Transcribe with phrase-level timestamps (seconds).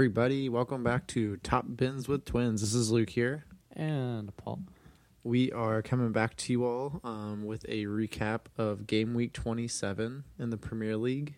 [0.00, 0.48] Everybody.
[0.48, 2.62] Welcome back to Top Bins with Twins.
[2.62, 3.44] This is Luke here.
[3.76, 4.62] And Paul.
[5.24, 10.24] We are coming back to you all um, with a recap of Game Week 27
[10.38, 11.36] in the Premier League.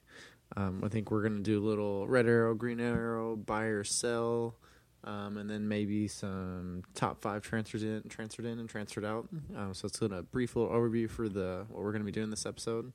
[0.56, 3.82] Um, I think we're going to do a little red arrow, green arrow, buy or
[3.82, 4.54] sell,
[5.02, 9.26] um, and then maybe some top five transfers in, transferred in, and transferred out.
[9.56, 12.12] Um, so it's going to brief little overview for the what we're going to be
[12.12, 12.92] doing this episode.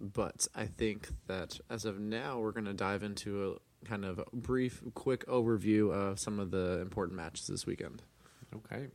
[0.00, 4.20] But I think that as of now, we're going to dive into a kind of
[4.32, 8.02] brief, quick overview of some of the important matches this weekend.
[8.54, 8.88] Okay.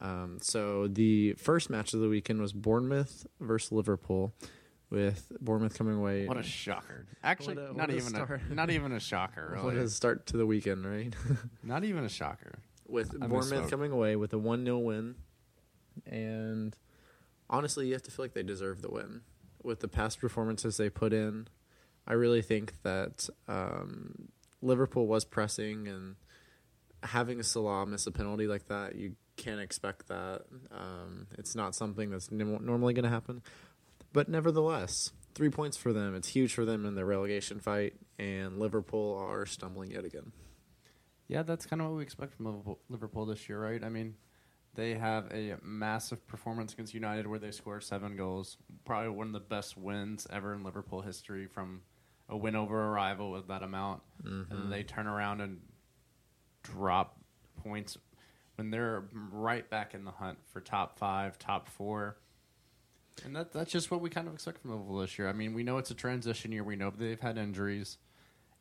[0.00, 4.34] Um, so the first match of the weekend was Bournemouth versus Liverpool,
[4.90, 6.26] with Bournemouth coming away.
[6.26, 7.06] What a shocker!
[7.22, 9.56] Actually, What a- not a even a, not even a shocker.
[9.62, 9.84] what Really.
[9.86, 11.14] a start to the weekend, right?
[11.62, 12.58] Not even a shocker.
[12.86, 15.14] with I Bournemouth coming away with a one 0 win,
[16.04, 16.76] and
[17.48, 19.22] honestly, you have to feel like they deserve the win
[19.64, 21.48] with the past performances they put in.
[22.06, 24.28] I really think that um,
[24.60, 26.16] Liverpool was pressing and
[27.02, 30.42] having Salah miss a penalty like that, you can't expect that.
[30.70, 33.42] Um, it's not something that's n- normally going to happen,
[34.12, 36.14] but nevertheless, three points for them.
[36.14, 40.32] It's huge for them in the relegation fight, and Liverpool are stumbling yet again.
[41.28, 43.82] Yeah, that's kind of what we expect from Liverpool this year, right?
[43.82, 44.14] I mean,
[44.74, 48.56] they have a massive performance against United where they score seven goals.
[48.84, 51.82] Probably one of the best wins ever in Liverpool history from
[52.28, 54.02] a win over a rival with that amount.
[54.24, 54.70] And mm-hmm.
[54.70, 55.60] they turn around and
[56.62, 57.18] drop
[57.62, 57.96] points
[58.56, 62.16] when they're right back in the hunt for top five, top four.
[63.24, 65.28] And that that's just what we kind of expect from Liverpool this year.
[65.28, 66.64] I mean, we know it's a transition year.
[66.64, 67.98] We know they've had injuries,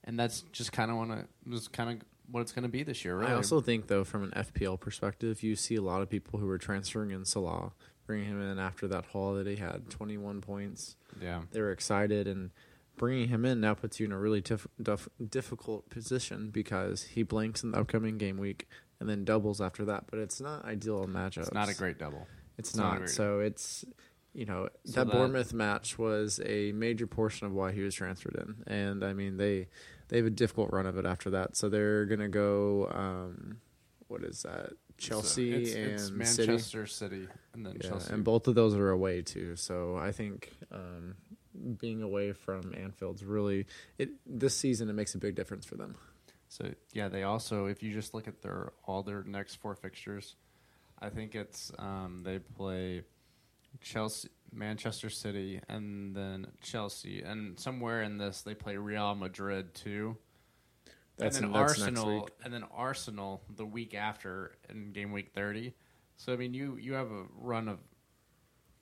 [0.04, 2.82] and that's just kind of want to just kind of what it's going to be
[2.84, 3.16] this year.
[3.18, 3.32] Really.
[3.32, 6.50] I also think, though, from an FPL perspective, you see a lot of people who
[6.50, 7.74] are transferring in Salah,
[8.08, 10.96] bringing him in after that haul that he had, 21 points.
[11.22, 12.50] yeah, They were excited, and
[12.98, 14.42] bringing him in now puts you in a really
[15.30, 18.68] difficult position because he blanks in the upcoming game week
[19.00, 20.06] and then doubles after that.
[20.10, 21.38] But it's not ideal matchups.
[21.44, 22.28] it's not a great double.
[22.58, 23.10] It's, it's not not.
[23.10, 23.86] So it's
[24.34, 27.96] you know So that that- Bournemouth match was a major portion of why he was
[27.96, 29.68] transferred in, and I mean they
[30.14, 31.58] they have a difficult run of it after that.
[31.58, 32.88] So they're gonna go.
[32.94, 33.58] Um,
[34.10, 34.74] what is that?
[35.00, 36.48] Chelsea it's, and it's City.
[36.48, 38.14] Manchester City, and then Yeah, Chelsea.
[38.14, 39.56] and both of those are away too.
[39.56, 41.16] So I think um,
[41.82, 43.66] being away from Anfield's really
[43.98, 45.96] it this season it makes a big difference for them.
[46.48, 50.36] So yeah, they also if you just look at their all their next four fixtures,
[51.02, 53.02] I think it's um, they play
[53.82, 60.18] Chelsea, Manchester City, and then Chelsea, and somewhere in this they play Real Madrid too.
[61.18, 62.30] That's and then next Arsenal, week.
[62.44, 65.74] and then Arsenal the week after in game week thirty.
[66.18, 67.80] So I mean, you you have a run of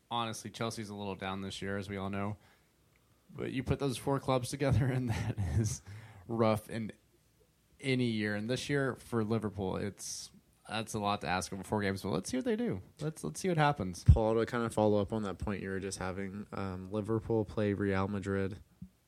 [0.10, 2.38] honestly Chelsea's a little down this year, as we all know.
[3.36, 5.82] But you put those four clubs together, and that is
[6.28, 6.92] rough in
[7.80, 8.36] any year.
[8.36, 10.30] And this year for Liverpool, it's
[10.72, 12.02] that's a lot to ask over four games.
[12.02, 12.82] But let's see what they do.
[13.02, 14.04] Let's let's see what happens.
[14.04, 17.46] Paul, to kind of follow up on that point you were just having, um, Liverpool
[17.46, 18.58] play Real Madrid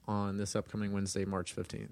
[0.07, 1.89] on this upcoming Wednesday, March 15th.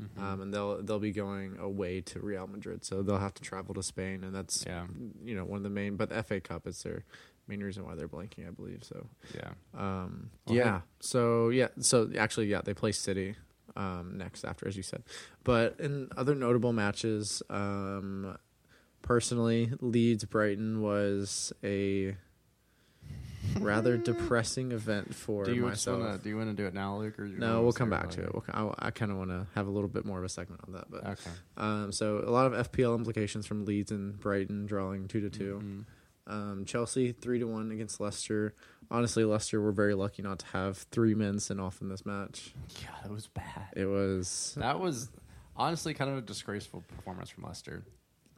[0.00, 0.22] Mm-hmm.
[0.22, 3.74] Um, and they'll they'll be going away to Real Madrid, so they'll have to travel
[3.74, 4.86] to Spain, and that's Yeah.
[5.22, 5.96] you know one of the main.
[5.96, 7.04] But the FA Cup is their
[7.46, 8.82] main reason why they're blanking, I believe.
[8.84, 13.34] So Yeah, um, yeah, so yeah, so actually yeah, they play City
[13.76, 15.02] um, next after, as you said.
[15.44, 18.38] But in other notable matches, um,
[19.02, 22.16] personally, Leeds Brighton was a
[23.58, 26.00] rather depressing event for do you myself.
[26.00, 27.18] wanna, do you want to do it now, Luke?
[27.18, 28.34] Or you no, we'll come back to it.
[28.34, 30.60] We'll, I, I kind of want to have a little bit more of a segment
[30.66, 31.30] on that, but Okay.
[31.56, 35.60] um, so a lot of FPL implications from Leeds and Brighton drawing two to 2
[35.62, 35.84] Mhm.
[36.26, 38.54] Um, Chelsea three to one against Leicester.
[38.88, 42.54] Honestly, Leicester were very lucky not to have three men sent off in this match.
[42.82, 43.68] Yeah, that was bad.
[43.74, 45.10] It was That was
[45.56, 47.82] honestly kind of a disgraceful performance from Leicester.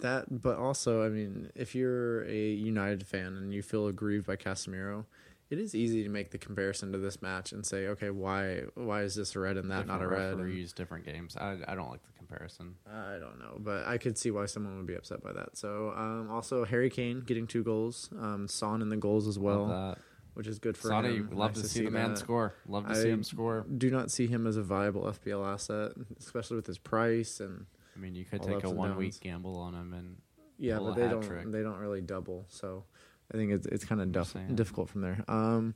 [0.03, 4.37] That, but also, I mean, if you're a United fan and you feel aggrieved by
[4.37, 5.07] Casemiro,
[5.51, 9.03] it is easy to make the comparison to this match and say, okay, why why
[9.03, 10.31] is this a red and that not a Different red?
[10.33, 11.37] And- Referees, different games.
[11.37, 12.77] I, I don't like the comparison.
[12.87, 15.57] I don't know, but I could see why someone would be upset by that.
[15.59, 19.97] So, um, also Harry Kane getting two goals, um, Son in the goals as well,
[20.35, 20.89] which is good for.
[20.89, 21.29] Sonny, him.
[21.33, 22.19] love Nice to see the man that.
[22.19, 22.55] score.
[22.67, 23.67] Love to I see him score.
[23.77, 27.99] Do not see him as a viable FPL asset, especially with his price and I
[27.99, 30.17] mean, you could take a one week gamble on them and
[30.59, 31.51] yeah, but they don't trick.
[31.51, 32.47] they don't really double.
[32.49, 32.85] So
[33.33, 34.13] I think it's it's kind of
[34.55, 35.25] difficult from there.
[35.29, 35.75] Um,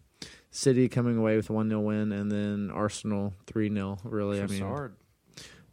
[0.50, 4.46] City coming away with a one 0 win, and then Arsenal three 0 Really, I
[4.46, 4.90] mean,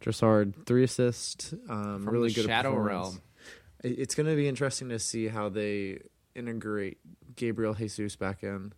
[0.00, 2.74] Trossard three assists, um, really good Shadow.
[2.74, 3.20] Realm.
[3.82, 6.00] It's going to be interesting to see how they
[6.34, 6.98] integrate
[7.36, 8.72] Gabriel Jesus back in.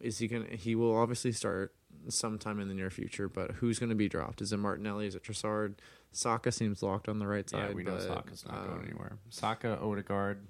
[0.00, 0.46] Is he going?
[0.56, 1.74] He will obviously start.
[2.08, 3.28] sometime in the near future.
[3.28, 4.40] But who's going to be dropped?
[4.40, 5.06] Is it Martinelli?
[5.06, 5.74] Is it Trossard?
[6.12, 7.68] Saka seems locked on the right side.
[7.70, 9.18] Yeah, we know but, Saka's not um, going anywhere.
[9.28, 10.46] Saka, Odegaard.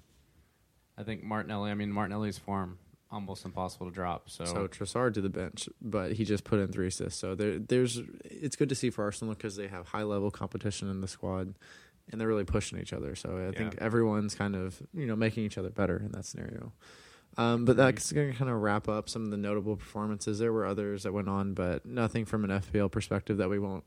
[0.97, 1.71] I think Martinelli.
[1.71, 2.77] I mean, Martinelli's form
[3.11, 4.29] almost impossible to drop.
[4.29, 7.19] So, So Trossard to the bench, but he just put in three assists.
[7.19, 10.89] So there, there's it's good to see for Arsenal because they have high level competition
[10.89, 11.53] in the squad,
[12.11, 13.15] and they're really pushing each other.
[13.15, 16.71] So I think everyone's kind of you know making each other better in that scenario.
[17.37, 20.39] Um, but that's going to kind of wrap up some of the notable performances.
[20.39, 23.85] There were others that went on, but nothing from an FPL perspective that we won't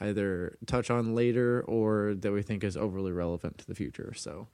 [0.00, 4.12] either touch on later or that we think is overly relevant to the future.
[4.14, 4.48] So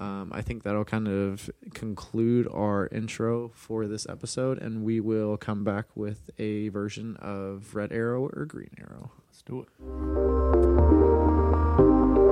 [0.00, 5.36] um, I think that'll kind of conclude our intro for this episode, and we will
[5.36, 9.10] come back with a version of Red Arrow or Green Arrow.
[9.28, 9.68] let's do it.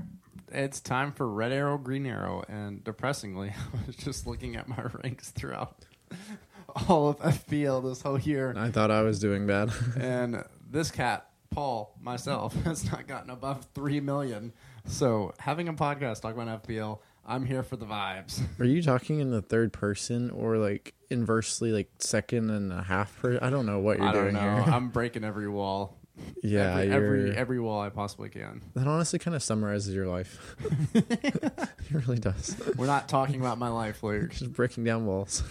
[0.49, 4.81] It's time for Red Arrow, Green Arrow, and depressingly, I was just looking at my
[5.03, 5.75] ranks throughout
[6.87, 8.53] all of FPL this whole year.
[8.57, 9.71] I thought I was doing bad.
[9.99, 14.53] and this cat, Paul, myself, has not gotten above three million.
[14.85, 18.41] So having a podcast talking about FPL, I'm here for the vibes.
[18.59, 23.17] Are you talking in the third person or like inversely, like second and a half?
[23.19, 24.63] Per- I don't know what you're I don't doing know.
[24.63, 24.73] here.
[24.73, 25.97] I'm breaking every wall.
[26.43, 28.63] yeah, every, every every wall I possibly can.
[28.73, 30.55] that honestly kind of summarizes your life.
[30.95, 32.59] it really does.
[32.75, 34.31] We're not talking about my life, Luke.
[34.31, 35.43] Just breaking down walls.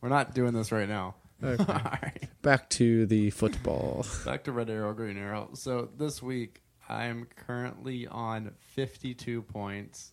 [0.00, 1.14] We're not doing this right now.
[1.42, 1.64] Okay.
[1.68, 2.28] All right.
[2.42, 4.04] Back to the football.
[4.24, 5.50] Back to Red Arrow, Green Arrow.
[5.54, 10.12] So this week I'm currently on 52 points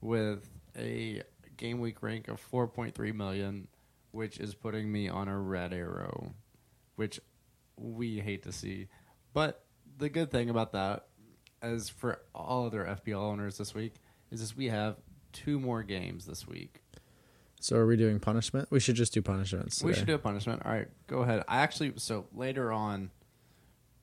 [0.00, 1.22] with a
[1.56, 3.68] game week rank of 4.3 million,
[4.10, 6.34] which is putting me on a red arrow,
[6.96, 7.20] which
[7.76, 8.88] we hate to see.
[9.32, 9.64] But
[9.98, 11.06] the good thing about that,
[11.62, 13.94] as for all other FPL owners this week,
[14.30, 14.96] is this we have
[15.32, 16.83] two more games this week.
[17.64, 18.70] So are we doing punishment?
[18.70, 19.82] We should just do punishments.
[19.82, 20.00] We today.
[20.00, 20.60] should do a punishment.
[20.66, 21.44] All right, go ahead.
[21.48, 23.10] I actually so later on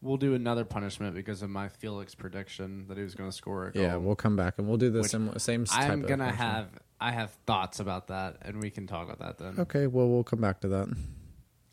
[0.02, 3.68] we'll do another punishment because of my Felix prediction that he was going to score
[3.68, 3.84] a goal.
[3.84, 6.70] Yeah, we'll come back and we'll do the sim- same I'm gonna have
[7.00, 9.60] I have thoughts about that, and we can talk about that then.
[9.60, 10.88] Okay, well we'll come back to that.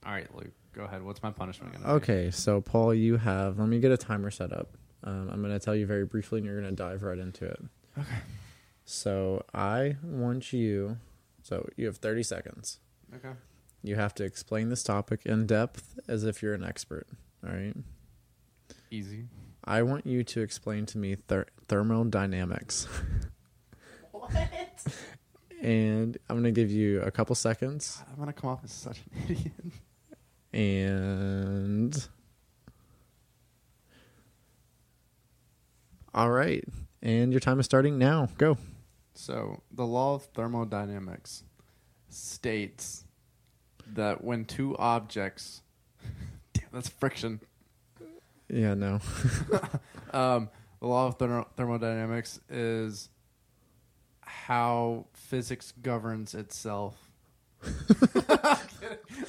[0.04, 1.02] All right, Luke, go ahead.
[1.02, 1.90] What's my punishment gonna be?
[1.90, 3.58] Okay, so Paul, you have.
[3.58, 4.76] Let me get a timer set up.
[5.04, 7.46] Um, I'm going to tell you very briefly, and you're going to dive right into
[7.46, 7.62] it.
[7.96, 8.08] Okay.
[8.84, 10.98] So I want you.
[11.48, 12.78] So you have 30 seconds.
[13.14, 13.32] Okay.
[13.82, 17.06] You have to explain this topic in depth as if you're an expert.
[17.42, 17.74] All right.
[18.90, 19.24] Easy.
[19.64, 22.86] I want you to explain to me ther- thermodynamics.
[24.12, 24.32] What?
[25.62, 28.02] and I'm going to give you a couple seconds.
[28.10, 29.52] I'm gonna come off as such an idiot.
[30.52, 32.08] And
[36.12, 36.64] all right,
[37.00, 38.28] and your time is starting now.
[38.38, 38.58] Go.
[39.18, 41.42] So the law of thermodynamics
[42.08, 43.04] states
[43.94, 45.62] that when two objects,
[46.52, 47.40] damn, that's friction.
[48.48, 49.00] Yeah, no.
[50.14, 50.48] Um,
[50.80, 53.10] the law of thermo- thermodynamics is
[54.22, 56.96] how physics governs itself.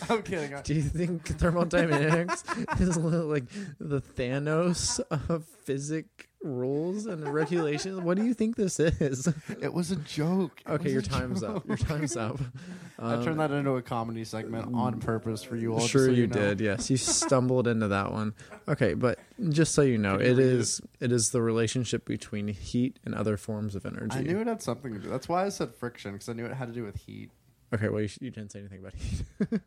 [0.10, 0.56] I'm kidding.
[0.56, 2.46] I'm Do you think thermodynamics
[2.80, 3.44] is li- like
[3.78, 8.00] the Thanos of physic rules and regulations?
[8.02, 9.28] What do you think this is?
[9.62, 10.62] It was a joke.
[10.66, 11.68] It Okay, your time's up.
[11.68, 12.40] Your time's up.
[13.00, 15.80] I Um, turned that into a comedy segment on purpose for you all.
[15.88, 16.34] Sure, so you, know.
[16.34, 16.62] did.
[16.62, 18.34] Yes, you stumbled into that one.
[18.68, 19.20] Okay, but
[19.50, 23.14] just so you know, Can you it is it is the relationship between heat and
[23.16, 24.18] other forms of energy.
[24.18, 25.10] I knew it had something to do.
[25.10, 27.32] That's why I said friction because I knew it had to do with heat.
[27.74, 29.24] Okay, well, you, you didn't say anything about heat.
[29.52, 29.60] I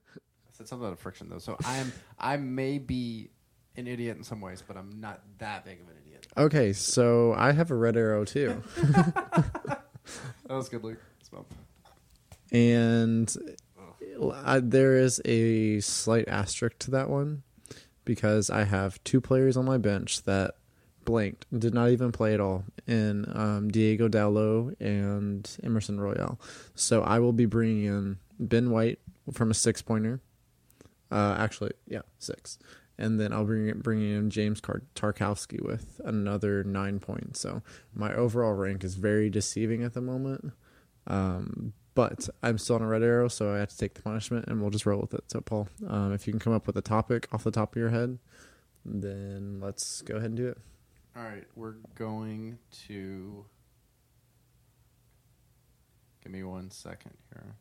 [0.52, 1.38] said something about friction though.
[1.38, 1.92] So I am.
[2.18, 3.30] I may be
[3.76, 6.11] an idiot in some ways, but I'm not that big of an idiot.
[6.36, 9.82] Okay, so I have a red arrow too, That
[10.48, 10.98] was good, Luke.
[12.50, 13.34] And
[14.44, 17.42] I, there is a slight asterisk to that one
[18.04, 20.56] because I have two players on my bench that
[21.04, 26.38] blanked, did not even play at all in um, Diogo Dalot and Emerson Royal.
[26.74, 28.98] So I will be bringing in Ben White
[29.32, 30.20] from a six pointer.
[31.10, 32.58] Uh, actually, yeah, six.
[32.98, 37.40] And then I'll bring bringing in James Tarkowski with another nine points.
[37.40, 37.62] So
[37.94, 40.52] my overall rank is very deceiving at the moment.
[41.06, 44.46] Um, but I'm still on a red arrow, so I have to take the punishment,
[44.48, 45.24] and we'll just roll with it.
[45.26, 47.80] So, Paul, um, if you can come up with a topic off the top of
[47.80, 48.18] your head,
[48.84, 50.58] then let's go ahead and do it.
[51.16, 53.44] All right, we're going to.
[56.22, 57.56] Give me one second here.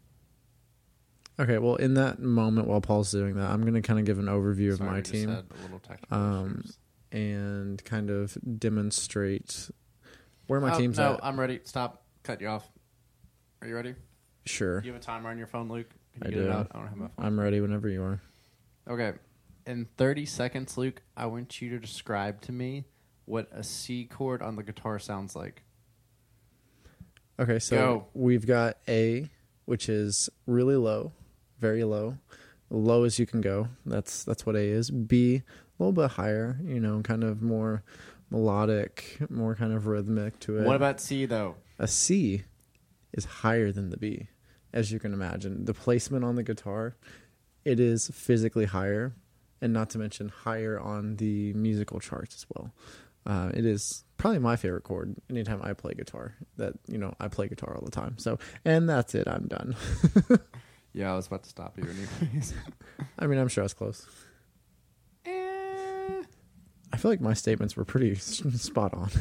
[1.42, 4.20] Okay, well, in that moment while Paul's doing that, I'm going to kind of give
[4.20, 6.64] an overview of my team had a little technical Um,
[7.12, 9.70] and kind of demonstrate
[10.48, 11.26] where my Oh, team's no, at.
[11.26, 11.60] I'm ready.
[11.64, 12.04] Stop.
[12.24, 12.70] Cut you off.
[13.62, 13.96] Are you ready?
[14.46, 15.90] Sure, Do you have a timer on your phone, Luke?
[16.14, 16.52] Can you I get it do.
[16.52, 16.68] out?
[16.74, 17.26] I don't have my phone.
[17.26, 18.22] I'm ready whenever you are.
[18.88, 19.14] Okay.
[19.66, 22.86] In 30 seconds, Luke, I want you to describe to me
[23.26, 25.64] what a C chord on the guitar sounds like.
[27.40, 28.08] Okay, so Go.
[28.14, 29.30] we've got A,
[29.66, 31.12] which is really low,
[31.62, 32.18] very low,
[32.70, 33.70] low as you can go.
[33.86, 34.90] That's that's what A is.
[34.92, 35.44] B, a
[35.84, 37.84] little bit higher, you know, kind of more
[38.30, 40.66] melodic, more kind of rhythmic to it.
[40.66, 41.56] What about C, though?
[41.80, 42.44] a C
[43.14, 44.28] is higher than the B,
[44.74, 45.66] as you can imagine.
[45.66, 46.96] The placement on the guitar,
[47.66, 49.14] it is physically higher,
[49.62, 52.74] and not to mention higher on the musical charts as well.
[53.26, 56.36] Uh, it is probably my favorite chord anytime I play guitar.
[56.58, 58.18] That you know, I play guitar all the time.
[58.18, 59.28] So, and that's it.
[59.28, 59.76] I'm done.
[60.94, 62.54] Yeah, I was about to stop you anyways.
[63.20, 64.08] I mean, I'm sure I was close.
[65.26, 66.24] Eh.
[66.94, 69.10] I feel like my statements were pretty spot on.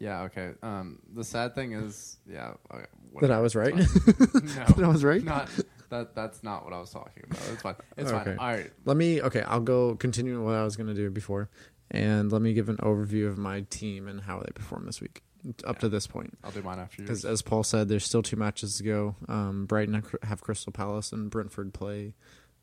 [0.00, 0.52] Yeah, okay.
[0.62, 2.54] Um, the sad thing is, yeah.
[2.72, 2.86] Okay,
[3.20, 3.74] that I was right.
[3.76, 5.22] no, that I was right.
[5.22, 5.50] not
[5.90, 6.14] that.
[6.14, 7.42] That's not what I was talking about.
[7.52, 7.74] It's fine.
[7.98, 8.24] It's Okay.
[8.24, 8.38] fine.
[8.38, 8.70] All right.
[8.86, 11.50] Let me okay, I'll go continue what I was gonna do before.
[11.90, 15.22] And let me give an overview of my team and how they performed this week
[15.64, 16.36] up to this point.
[16.44, 17.06] I'll do mine after you.
[17.06, 19.16] Because as Paul said, there's still two matches to go.
[19.28, 22.14] Um, Brighton have- have Crystal Palace and Brentford play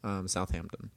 [0.03, 0.91] um, Southampton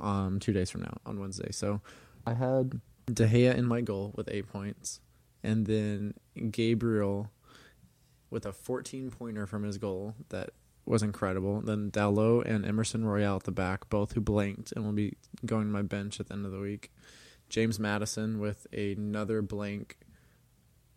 [0.00, 1.50] um, two days from now on Wednesday.
[1.50, 1.80] So
[2.26, 5.00] I had De Gea in my goal with eight points,
[5.42, 6.14] and then
[6.50, 7.30] Gabriel
[8.30, 10.50] with a 14 pointer from his goal that
[10.86, 11.60] was incredible.
[11.60, 15.16] Then Dalot and Emerson Royal at the back, both who blanked and will be
[15.46, 16.92] going to my bench at the end of the week.
[17.48, 19.98] James Maddison with another blank.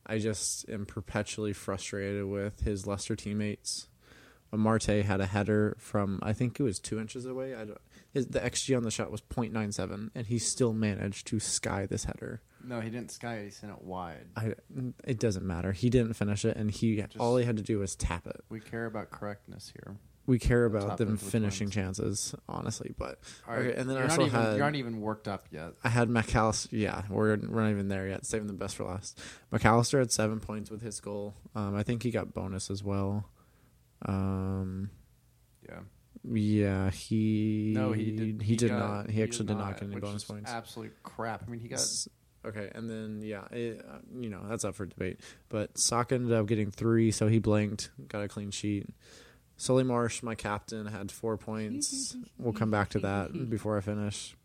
[0.07, 3.87] I just am perpetually frustrated with his Leicester teammates.
[4.53, 7.53] Marte had a header from I think it was two inches away.
[7.53, 7.77] I don't,
[8.13, 12.05] his the xG on the shot was .97, and he still managed to sky this
[12.05, 12.41] header.
[12.63, 13.45] No, he didn't sky it.
[13.45, 14.27] He sent it wide.
[14.37, 14.53] I
[15.03, 15.73] it doesn't matter.
[15.73, 18.41] He didn't finish it, and he Just- all he had to do was tap it.
[18.49, 19.97] We care about correctness here.
[20.27, 21.73] We care That's about them finishing wins.
[21.75, 22.93] chances, honestly.
[22.97, 23.67] But All right.
[23.67, 25.71] Okay, and then I you're also not even, had- you're not even worked up yet.
[25.83, 26.75] I had Mac Allister.
[26.75, 28.25] Yeah, we're we're not even there yet.
[28.25, 29.19] Saving the best for last.
[29.51, 31.33] Mac Allister had seven points with his goal.
[31.55, 33.29] Um, I think he got bonus as well.
[34.05, 34.89] Um,
[35.67, 35.79] Yeah.
[36.23, 38.41] yeah, he No, he did.
[38.41, 39.09] He, did got- not.
[39.09, 40.51] He, actually did not get any bonus points.
[40.51, 41.43] Absolute crap.
[41.47, 41.79] I mean, he got.
[41.79, 42.09] S-
[42.45, 45.19] Okay, and then yeah, it, uh, you know that's up for debate.
[45.49, 48.87] But Saka ended up getting three, so he blanked, got a clean sheet.
[49.57, 52.15] Solly March, my captain, had four points.
[52.37, 54.35] we'll come back to that before I finish.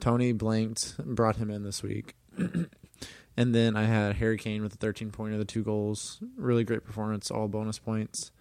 [0.00, 2.14] Toney blanked, brought him in this week.
[3.36, 6.22] and then I had Harry Kane with a 13 pointer, the two goals.
[6.36, 8.32] Really great performance, all bonus points.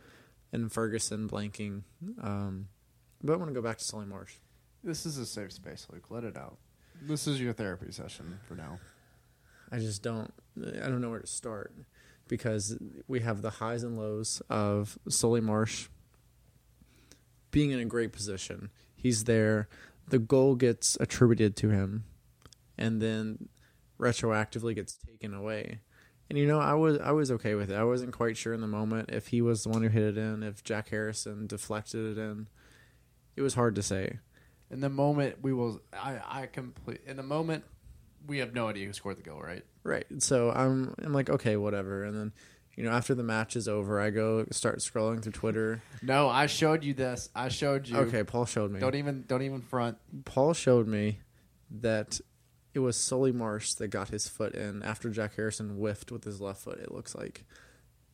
[0.51, 1.83] And Ferguson blanking.
[2.21, 2.69] Um,
[3.23, 4.39] but I want to go back to Solly March.
[4.83, 6.05] This is a safe space, Luke.
[6.09, 6.57] Let it out.
[7.01, 8.79] This is your therapy session for now.
[9.71, 11.73] I just don't I don't know where to start
[12.27, 15.89] because we have the highs and lows of Solly March
[17.51, 18.69] being in a great position.
[18.95, 19.67] He's there.
[20.09, 22.05] The goal gets attributed to him
[22.77, 23.49] and then
[23.99, 25.81] retroactively gets taken away.
[26.29, 27.75] And you know, I was I was okay with it.
[27.75, 30.17] I wasn't quite sure in the moment if he was the one who hit it
[30.17, 32.47] in, if Jack Harrison deflected it in.
[33.35, 34.19] It was hard to say.
[34.69, 35.81] In the moment, we will.
[35.91, 36.19] I.
[36.27, 37.01] I complete.
[37.07, 37.63] In the moment,
[38.27, 39.41] we have no idea who scored the goal.
[39.41, 39.63] Right.
[39.83, 40.05] Right.
[40.19, 42.03] So I'm I'm like, okay, whatever.
[42.03, 42.33] And then,
[42.75, 45.81] you know, after the match is over, I go start scrolling through Twitter.
[46.01, 47.29] No, I showed you this.
[47.35, 47.97] I showed you.
[47.97, 48.79] Okay, Paul showed me.
[48.79, 49.25] Don't even.
[49.27, 49.97] Don't even front.
[50.25, 51.19] Paul showed me
[51.81, 52.21] that
[52.73, 56.39] it was Solly March that got his foot in after Jack Harrison whiffed with his
[56.39, 56.79] left foot.
[56.79, 57.45] It looks like,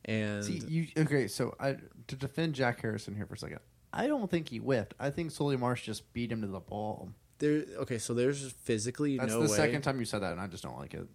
[0.05, 1.27] and See, you okay?
[1.27, 1.75] So I
[2.07, 3.59] to defend Jack Harrison here for a second.
[3.93, 4.93] I don't think he whiffed.
[4.99, 7.11] I think Solly March just beat him to the ball.
[7.39, 7.65] there.
[7.79, 9.21] Okay, so there's physically no.
[9.21, 11.07] That's no the way, second time you said that, and I just don't like it.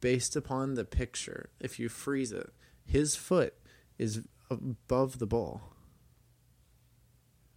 [0.00, 1.50] based upon the picture.
[1.60, 2.50] If you freeze it,
[2.88, 3.54] his foot
[3.98, 5.60] is above the ball.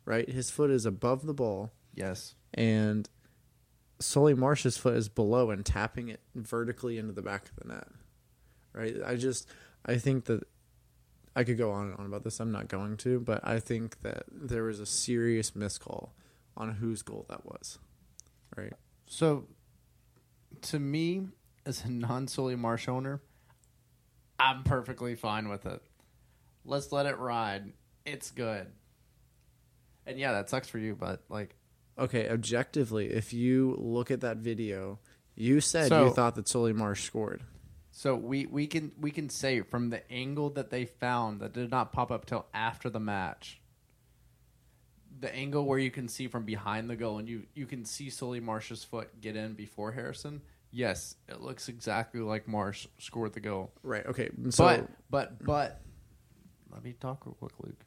[0.03, 1.71] Right, his foot is above the ball.
[1.93, 2.35] Yes.
[2.53, 3.09] and
[3.99, 7.87] Solly March's foot is below and tapping it vertically into the back of the net.
[8.73, 8.95] Right?
[9.05, 9.47] I just
[9.85, 10.43] I think that
[11.35, 12.39] I could go on and on about this.
[12.39, 16.13] I'm not going to, but I think that there was a serious miscall
[16.57, 17.79] on whose goal that was.
[18.57, 18.73] Right?
[19.05, 19.45] So,
[20.63, 21.27] to me,
[21.65, 23.21] as a non Solly March owner,
[24.41, 25.81] I'm perfectly fine with it.
[26.65, 27.73] Let's let it ride.
[28.05, 28.67] It's good.
[30.05, 31.55] And yeah, that sucks for you, but like,
[31.99, 34.99] Okay, objectively, if you look at that video,
[35.35, 37.43] you said So- you thought that Solly March scored.
[37.91, 41.69] so we we can we can say from the angle that they found that did
[41.69, 43.61] not pop up till after the match.
[45.19, 48.09] The angle where you can see from behind the goal and you you can see
[48.09, 50.41] Solly March's foot get in before Harrison.
[50.71, 53.73] Yes, it looks exactly like March scored the goal.
[53.83, 54.05] Right.
[54.05, 54.29] Okay.
[54.49, 55.81] So but but but
[56.71, 57.85] let me talk real quick, Luke.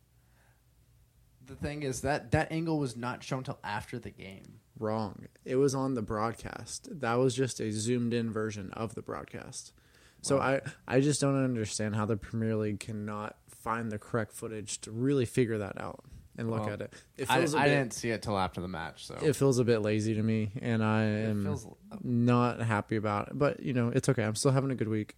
[1.46, 4.60] the thing is that that angle was not shown till after the game.
[4.78, 5.26] Wrong.
[5.44, 6.88] It was on the broadcast.
[7.00, 9.72] That was just a zoomed in version of the broadcast.
[10.20, 14.80] So I, I just don't understand how the Premier League cannot find the correct footage
[14.80, 16.02] to really figure that out
[16.36, 16.92] and look Well, at it.
[17.16, 19.34] It I, feels a I bit, didn't see it till after the match, so it
[19.36, 21.66] feels a bit lazy to me, and I am feels-
[22.02, 23.38] not happy about it.
[23.38, 24.24] But you know, it's okay.
[24.24, 25.16] I'm still having a good week.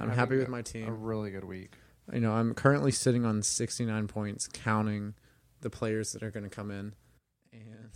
[0.00, 0.88] I'm happy with a- my team.
[0.88, 1.72] A really good week.
[2.12, 5.14] You know, I'm currently sitting on 69 points, counting
[5.60, 6.94] the players that are going to come in,
[7.52, 7.90] and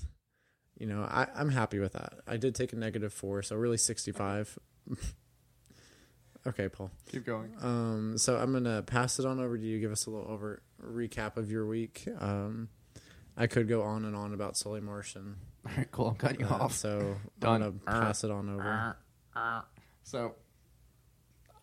[0.78, 2.14] you know, I, I'm happy with that.
[2.26, 4.58] I did take a negative four, so really 65.
[6.46, 6.90] okay, Paul.
[7.10, 7.52] Keep going.
[7.60, 9.78] Um, so I'm gonna pass it on over to you.
[9.78, 12.06] Give us a little over recap of your week.
[12.18, 12.68] Um,
[13.36, 16.08] I could go on and on about Solly March and All right, cool.
[16.08, 16.74] I'm cutting you uh, off.
[16.74, 17.62] so Done.
[17.62, 18.96] I'm gonna pass it on over.
[20.02, 20.34] So,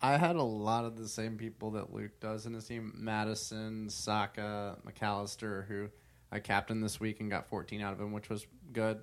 [0.00, 3.90] I had a lot of the same people that Luke does in his team: Maddison,
[3.90, 5.88] Saka, Mac Allister, who
[6.30, 9.00] I captained this week and got 14 out of him, which was good.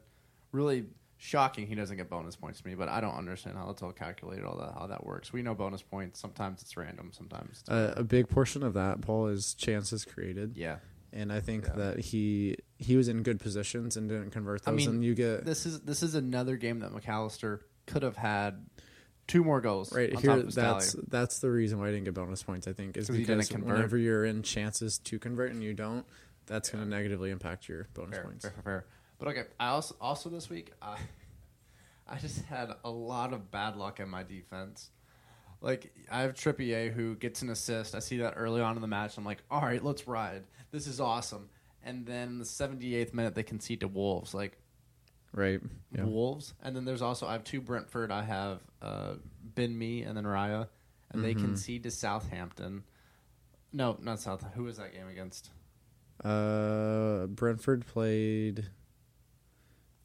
[0.51, 0.85] Really
[1.25, 3.91] shocking he doesn't get bonus points to me, but I don't understand how it's all
[3.91, 5.33] calculated, all that how that works.
[5.33, 6.19] We know bonus points.
[6.19, 7.11] Sometimes it's random.
[7.11, 10.77] Sometimes it's Uh, a big portion of that, Paul, is chances created, yeah.
[11.11, 11.73] and I think Yeah.
[11.73, 14.73] that he he was in good positions and didn't convert those.
[14.73, 18.03] I mean, and you get This is this is another game that Mac Allister could
[18.03, 18.65] have had
[19.27, 19.91] two more goals.
[19.91, 20.31] right on top here.
[20.31, 20.73] of his tally.
[20.73, 22.67] That's that's the reason why I didn't get bonus points.
[22.67, 26.05] I think is 'Cause because whenever you're in chances to convert and you don't,
[26.45, 28.43] that's going to negatively impact your bonus fair, points.
[28.45, 28.85] Fair, fair, fair.
[29.17, 30.97] But okay, I also also this week I
[32.07, 34.89] I just had a lot of bad luck in my defense.
[35.61, 37.95] Like I have Trippier who gets an assist.
[37.95, 39.17] I see that early on in the match.
[39.17, 40.43] I'm like, all right, let's ride.
[40.71, 41.49] This is awesome.
[41.83, 44.33] And then the 78th minute they concede to Wolves.
[44.33, 44.57] Like
[45.33, 45.59] Right.
[45.93, 46.05] Yeah.
[46.05, 46.53] Wolves.
[46.63, 48.09] And then there's also I have two Brentford.
[48.11, 50.67] I have uh, Ben Mee and then Raya,
[51.11, 51.39] and they Mhm.
[51.41, 52.83] concede to Southampton.
[53.73, 54.45] No, not South.
[54.53, 55.49] Who was that game against?
[56.23, 58.69] Uh, Brentford played.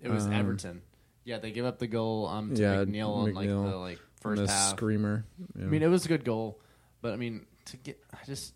[0.01, 0.83] It was Um, Everton.
[1.25, 4.43] Yeah, they gave up the goal um, to Yeah, McNeil in like the like first
[4.43, 4.71] the half.
[4.71, 5.25] screamer.
[5.57, 5.65] Yeah.
[5.65, 6.61] I mean, it was a good goal,
[7.03, 8.55] but I mean, to get, I just,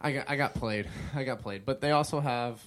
[0.00, 1.64] I got, I got played, I got played.
[1.64, 2.60] But they also have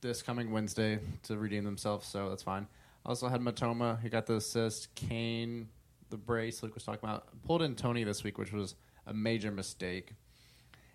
[0.00, 2.66] this coming Wednesday to redeem themselves, so that's fine.
[3.04, 4.94] I also had Mitoma, who got the assist.
[4.94, 5.68] Kane,
[6.10, 8.74] the brace, Luke was talking about, pulled in Toney this week, which was
[9.06, 10.14] a major mistake.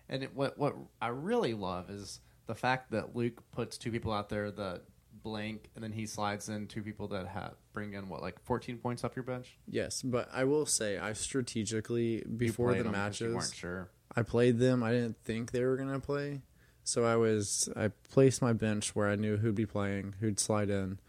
[0.08, 4.12] And it, what what I really love is the fact that Luke puts two people
[4.12, 4.82] out there that
[5.24, 8.78] blank, and then he slides in two people that have bring in what like 14
[8.78, 9.58] points off your bench.
[9.66, 13.90] yes, but I will say I strategically before the them 'cause you matches sure.
[14.14, 14.82] I played them.
[14.84, 16.42] I didn't think they were gonna play,
[16.84, 20.70] so I was I placed my bench where I knew who'd be playing, who'd slide
[20.70, 21.00] in,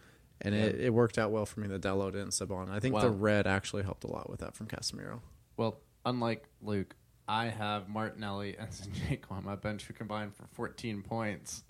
[0.41, 0.85] and it, Yeah.
[0.87, 1.67] it worked out well for me.
[1.67, 2.69] The Dalot didn't sub on.
[2.69, 5.21] I think the red actually helped a lot with that from Casemiro.
[5.57, 6.95] Well, unlike Luke,
[7.27, 11.63] I have Martinelli and Zinchenko on my bench who combined for 14 points,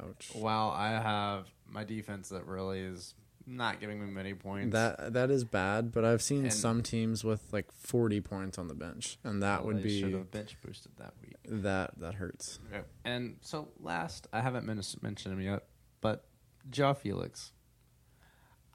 [0.00, 0.30] Ouch.
[0.34, 3.14] while I have my defense that really is
[3.46, 4.72] not giving me many points.
[4.72, 8.68] That that is bad, but I've seen And- some teams with like 40 points on
[8.68, 11.36] the bench, and that Well, would be should have bench boosted that week.
[11.62, 12.58] that that hurts.
[13.04, 15.64] And so last, I haven't men- mentioned him yet,
[16.00, 16.26] but
[16.70, 17.52] João Felix.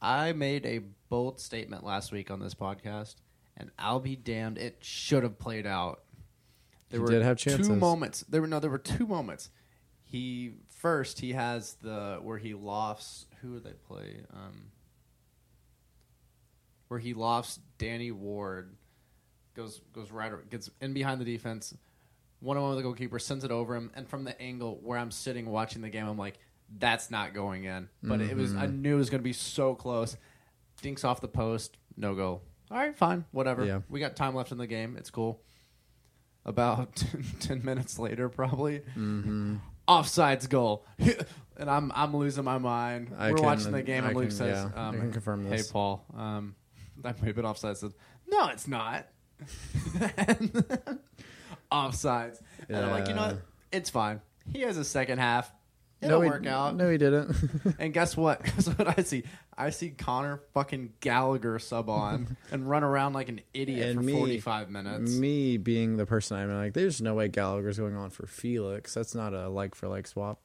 [0.01, 0.79] I made a
[1.09, 3.15] bold statement last week on this podcast,
[3.57, 6.03] and I'll be damned, it should have played out.
[6.89, 7.67] There He were did have chances.
[7.67, 8.23] two moments.
[8.27, 9.49] There were no, there were two moments.
[10.03, 10.53] He
[10.85, 13.25] first he has the where he lofts.
[13.41, 14.17] Who would they play?
[14.31, 14.69] Um,
[16.89, 18.75] where he lofts Danny Ward,
[19.55, 21.73] goes goes right gets in behind the defense.
[22.39, 24.99] One on one with the goalkeeper sends it over him, and from the angle where
[24.99, 26.37] I'm sitting watching the game, I'm like,
[26.77, 28.81] "That's not going in." But it was I Mhm.
[28.81, 30.15] knew it was going to be so close.
[30.83, 32.43] Dinks off the post, no goal.
[32.69, 33.65] All right, fine, whatever.
[33.65, 33.81] Yeah.
[33.89, 34.97] We got time left in the game.
[34.97, 35.41] It's cool.
[36.45, 36.95] About
[37.39, 39.55] ten minutes later, probably Mm-hmm.
[39.87, 43.13] Offsides goal, and I'm I'm losing my mind.
[43.17, 45.11] I We're can- watching the game, I and Luke can- says, yeah, um, I can
[45.11, 45.61] confirm "Hey.
[45.71, 46.55] Paul, um,
[47.03, 47.93] that may have been offside." I Said,
[48.27, 49.07] "No, it's not."
[50.17, 50.99] And-
[51.71, 53.41] offsides, and I'm like, you know what?
[53.71, 54.21] It's fine.
[54.51, 55.51] He has a second half.
[56.01, 56.75] It'll no, he, work out.
[56.75, 57.35] No, he didn't.
[57.79, 58.43] And guess what?
[58.43, 59.23] Guess what I see?
[59.57, 64.03] I see Conor fucking Gallagher sub on and run around like an idiot And for
[64.03, 65.11] me- 45 minutes.
[65.13, 68.93] Me being the person I'm like, there's no way Gallagher's going on for Felix.
[68.93, 70.39] That's not a like for like swap.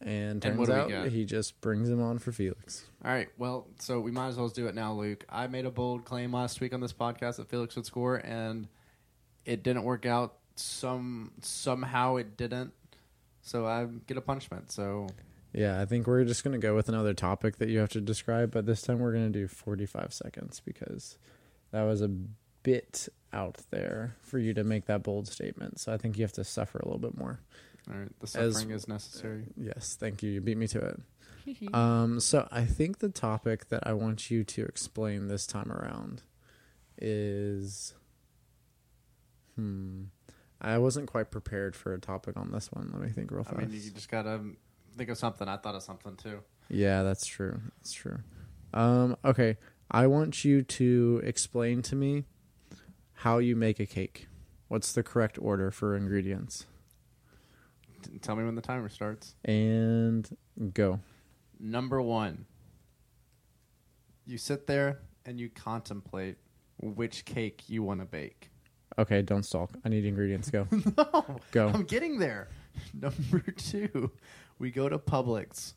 [0.00, 2.84] And And what turns do out he just brings him on for Felix.
[3.04, 3.28] All right.
[3.38, 5.24] Well, so we might as well do it now, Luke.
[5.28, 8.68] I made a bold claim last week on this podcast that Felix would score, and
[9.46, 10.34] it didn't work out.
[10.54, 12.72] Some somehow it didn't.
[13.46, 14.72] So I get a punishment.
[14.72, 15.06] So
[15.52, 18.50] Yeah, I think we're just gonna go with another topic that you have to describe,
[18.50, 21.16] but this time we're gonna do 45 seconds because
[21.70, 25.78] that was a bit out there for you to make that bold statement.
[25.78, 27.38] So I think you have to suffer a little bit more.
[27.88, 29.44] All right, the As- suffering is necessary.
[29.56, 30.30] Yes, thank you.
[30.32, 31.00] You beat me to it.
[31.72, 36.22] Um, so I think the topic that I want you to explain this time around
[36.98, 37.94] is,
[39.54, 40.06] hmm,
[40.60, 42.90] I wasn't quite prepared for a topic on this one.
[42.92, 43.56] Let me think real fast.
[43.56, 44.40] I mean, you just gotta
[44.96, 45.48] think of something.
[45.48, 46.40] I thought of something too.
[46.68, 47.60] Yeah, that's true.
[47.78, 48.18] That's true.
[48.74, 49.56] Um, okay,
[49.90, 52.24] I want you to explain to me
[53.12, 54.28] how you make a cake.
[54.68, 56.66] What's the correct order for ingredients?
[58.02, 59.34] T- Tell me when the timer starts.
[59.44, 60.28] And
[60.74, 61.00] go.
[61.60, 62.46] Number one,
[64.26, 66.36] you sit there and you contemplate
[66.82, 68.50] which cake you want to bake.
[68.98, 69.70] Okay, don't stalk.
[69.84, 70.50] I need ingredients.
[70.50, 70.66] Go.
[70.96, 71.68] no, Go.
[71.68, 72.48] I'm getting there.
[72.94, 74.10] Number two,
[74.58, 75.74] we go to Publix.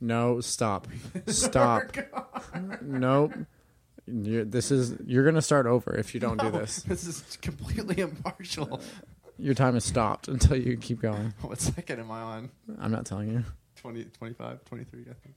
[0.00, 0.88] No, stop.
[1.28, 1.96] Stop.
[2.82, 3.32] nope.
[4.06, 6.82] You're, this is you're gonna start over if you don't do this.
[6.82, 8.80] This is completely impartial.
[9.38, 11.32] Your time is stopped until you keep going.
[11.42, 12.50] what second am I on?
[12.80, 13.44] I'm not telling you.
[13.76, 15.36] 20, 25, 23, I think.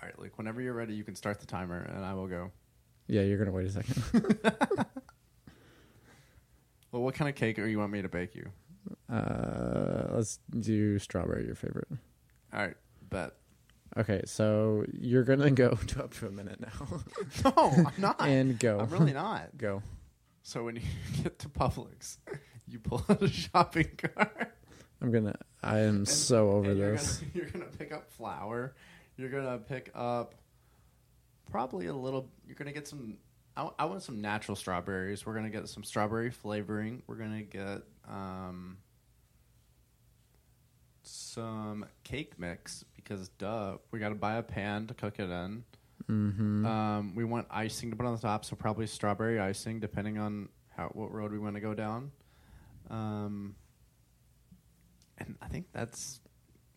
[0.00, 2.52] All right, Luke, whenever you're ready, you can start the timer and I will go.
[3.08, 4.86] Yeah, you're gonna wait a second.
[6.96, 8.48] Well, what kind of cake are you want me to bake you?
[9.12, 11.44] Uh, let's do strawberry.
[11.44, 11.88] Your favorite.
[12.54, 12.76] All right,
[13.10, 13.32] bet.
[13.98, 17.00] Okay, so you're gonna go to up to a minute now,
[17.44, 17.52] No,
[17.86, 18.20] I'm not.
[18.22, 18.78] and go.
[18.80, 19.58] I'm really not.
[19.58, 19.82] go.
[20.42, 20.82] So when you
[21.22, 22.16] get to Publix,
[22.66, 24.54] you pull out a shopping cart.
[25.02, 25.36] I'm gonna.
[25.62, 27.20] I am and- so over this.
[27.34, 28.74] You're gonna, you're gonna pick up flour.
[29.18, 30.34] You're gonna pick up
[31.50, 32.30] probably a little.
[32.46, 33.18] You're gonna get some.
[33.56, 35.24] I, I want some natural strawberries.
[35.24, 37.02] We're gonna get some strawberry flavoring.
[37.06, 38.78] We're gonna get um,
[41.02, 45.64] some cake mix because duh, we got to buy a pan to cook it in.
[46.10, 46.66] Mm-hmm.
[46.66, 50.48] Um, we want icing to put on the top, so probably strawberry icing, depending on
[50.76, 52.10] how what road we want to go down.
[52.90, 53.54] Um,
[55.18, 56.20] and I think that's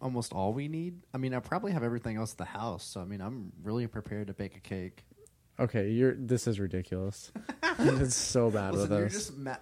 [0.01, 1.01] almost all we need.
[1.13, 3.87] I mean, I probably have everything else at the house, so I mean, I'm really
[3.87, 5.03] prepared to bake a cake.
[5.60, 6.15] Okay, you're.
[6.15, 7.32] This is ridiculous.
[7.80, 9.13] it's so bad Listen, with you're us.
[9.13, 9.56] just ma-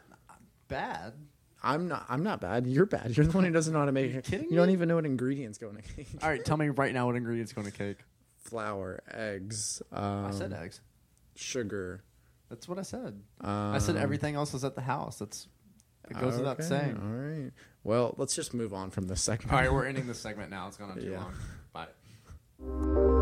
[0.68, 1.14] bad.
[1.64, 2.06] I'm not.
[2.10, 2.68] I'm not bad.
[2.68, 3.16] You're bad.
[3.18, 4.26] You're the one who doesn't know how to make you it.
[4.26, 4.74] kidding You don't me?
[4.74, 6.08] even know what ingredients go in a cake.
[6.22, 7.98] All right, tell me right now what ingredients go in a cake.
[8.38, 9.82] Flour, eggs.
[9.92, 10.80] Um, I said eggs.
[11.36, 12.04] sugar.
[12.50, 13.20] That's what I said.
[13.42, 15.20] Um, I said everything else is at the house.
[15.20, 15.48] That's
[16.10, 16.98] it goes without okay, saying.
[17.04, 17.52] All right.
[17.84, 19.52] Well, let's just move on from this segment.
[19.52, 20.68] All right, we're ending this segment now.
[20.68, 21.24] It's gone on too Yeah.
[21.24, 21.34] long.
[21.74, 23.14] Bye.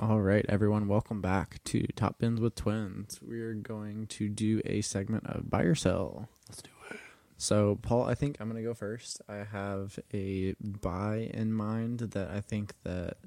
[0.00, 3.20] All right, everyone, welcome back to Top Bins with Twins.
[3.22, 6.28] We're going to do a segment of buy or sell.
[6.48, 6.98] Let's do it.
[7.36, 9.22] So, Paul, I think I'm going to go first.
[9.28, 13.18] I have a buy in mind that I think that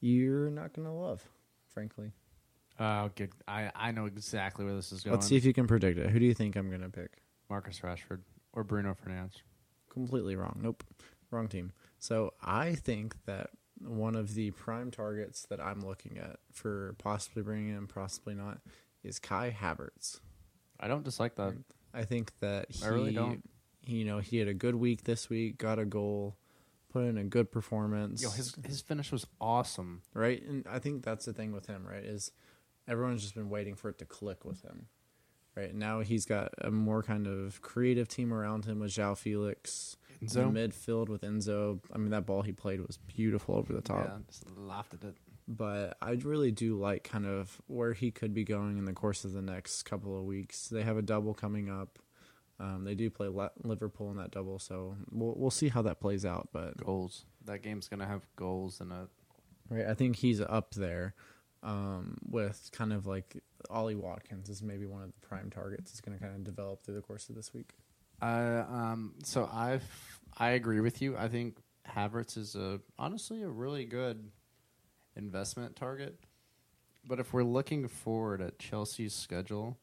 [0.00, 1.22] you're not going to love,
[1.74, 2.12] frankly.
[2.78, 3.32] Uh, good.
[3.46, 5.12] I, I know exactly where this is going.
[5.12, 6.08] Let's see if you can predict it.
[6.08, 7.18] Who do you think I'm going to pick?
[7.50, 8.20] Marcus Rashford
[8.54, 9.42] or Bruno Fernandes.
[9.90, 10.58] Completely wrong.
[10.62, 10.84] Nope.
[11.30, 11.72] Wrong team.
[11.98, 13.50] So, I think that
[13.86, 18.58] one of the prime targets that I'm looking at for possibly bringing in, possibly not,
[19.02, 20.20] is Kai Havertz.
[20.80, 21.54] I don't dislike that.
[21.94, 23.42] I think that he, I really don't.
[23.82, 26.36] he, you know, he had a good week this week, got a goal,
[26.92, 28.22] put in a good performance.
[28.22, 30.02] Yo, his his finish was awesome.
[30.14, 32.04] right, and I think that's the thing with him, right?
[32.04, 32.32] Is
[32.88, 34.86] everyone's just been waiting for it to click with him,
[35.56, 35.74] right?
[35.74, 40.52] Now he's got a more kind of creative team around him with João Felix, Enzo?
[40.52, 41.80] the midfield with Enzo.
[41.92, 44.04] I mean, that ball he played was beautiful over the top.
[44.04, 45.16] Yeah, just laughed at it.
[45.48, 49.24] but I really do like kind of where he could be going in the course
[49.24, 50.68] of the next couple of weeks.
[50.68, 51.98] They have a double coming up.
[52.60, 53.28] Um, they do play
[53.64, 56.50] Liverpool in that double, so we'll we'll see how that plays out.
[56.52, 57.24] But Goals.
[57.44, 59.08] That game's gonna have goals in it.
[59.68, 61.14] right, I think he's up there
[61.64, 65.92] um, with kind of like Ollie Watkins is maybe one of the prime targets.
[65.92, 67.70] Is going to kind of develop through the course of this week.
[68.22, 69.80] Uh, um, so I
[70.38, 71.16] I agree with you.
[71.16, 71.56] I think
[71.88, 74.30] Havertz is a honestly a really good
[75.16, 76.18] investment target.
[77.04, 79.76] But if we're looking forward at Chelsea's schedule,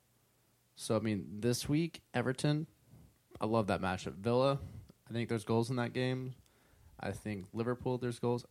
[0.78, 2.68] so I mean this week Everton,
[3.42, 4.16] I love that matchup.
[4.16, 4.60] Villa,
[5.10, 6.34] I think there's goals in that game.
[6.98, 8.46] I think Liverpool, there's goals.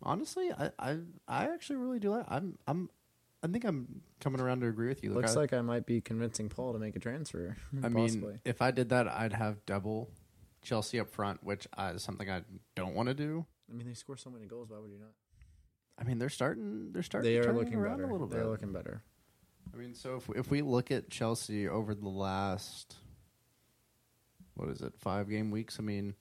[0.00, 2.26] Honestly, I I, I actually really do like.
[2.28, 2.88] I'm I'm
[3.44, 5.12] I think I'm coming around to agree with you.
[5.12, 7.56] Looks I- like I might be convincing Paul to make a transfer.
[7.82, 10.10] I mean, if I did that, I'd have double
[10.62, 12.42] Chelsea up front, which uh, is something I
[12.74, 13.44] don't want to do.
[13.70, 14.70] I mean, they score so many goals.
[14.70, 15.12] Why would you not?
[15.98, 16.90] I mean, they're starting.
[16.92, 17.30] They're starting.
[17.30, 18.08] They are looking around better.
[18.08, 18.36] a little bit.
[18.36, 19.02] They're looking better.
[19.72, 22.96] I mean, so if if we look at Chelsea over the last,
[24.54, 25.76] what is it, five game weeks?
[25.78, 26.14] I mean,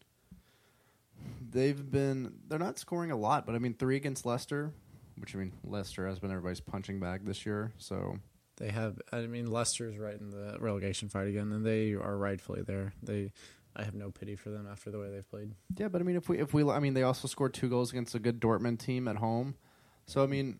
[1.50, 4.74] they've been they're not scoring a lot, but I mean, three against Leicester,
[5.18, 7.72] which I mean, Leicester has been everybody's punching bag this year.
[7.78, 8.18] So
[8.58, 9.00] They have.
[9.12, 12.94] I mean, Leicester's right in the relegation fight again, and they are rightfully there.
[13.02, 13.32] They,
[13.76, 15.52] I have no pity for them after the way they've played.
[15.78, 17.92] Yeah, but I mean, if we if we, I mean, they also scored two goals
[17.92, 19.56] against a good Dortmund team at home.
[20.06, 20.60] So I mean,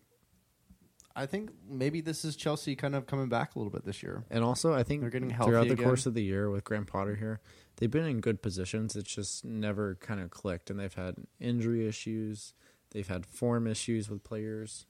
[1.16, 4.24] I think maybe this is Chelsea kind of coming back a little bit this year.
[4.30, 5.84] And also, I think They're getting healthy throughout the again.
[5.84, 7.40] course of the year with Graham Potter here,
[7.76, 8.96] they've been in good positions.
[8.96, 12.52] It's just never kind of clicked, and they've had injury issues.
[12.94, 14.86] They've had form issues with players,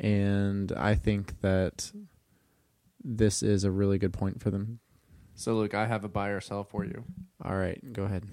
[0.00, 1.92] and I think that
[3.04, 4.80] this is a really good point for them.
[5.34, 7.04] So Luke, I have a buy or sell for you.
[7.44, 8.24] All right, go ahead.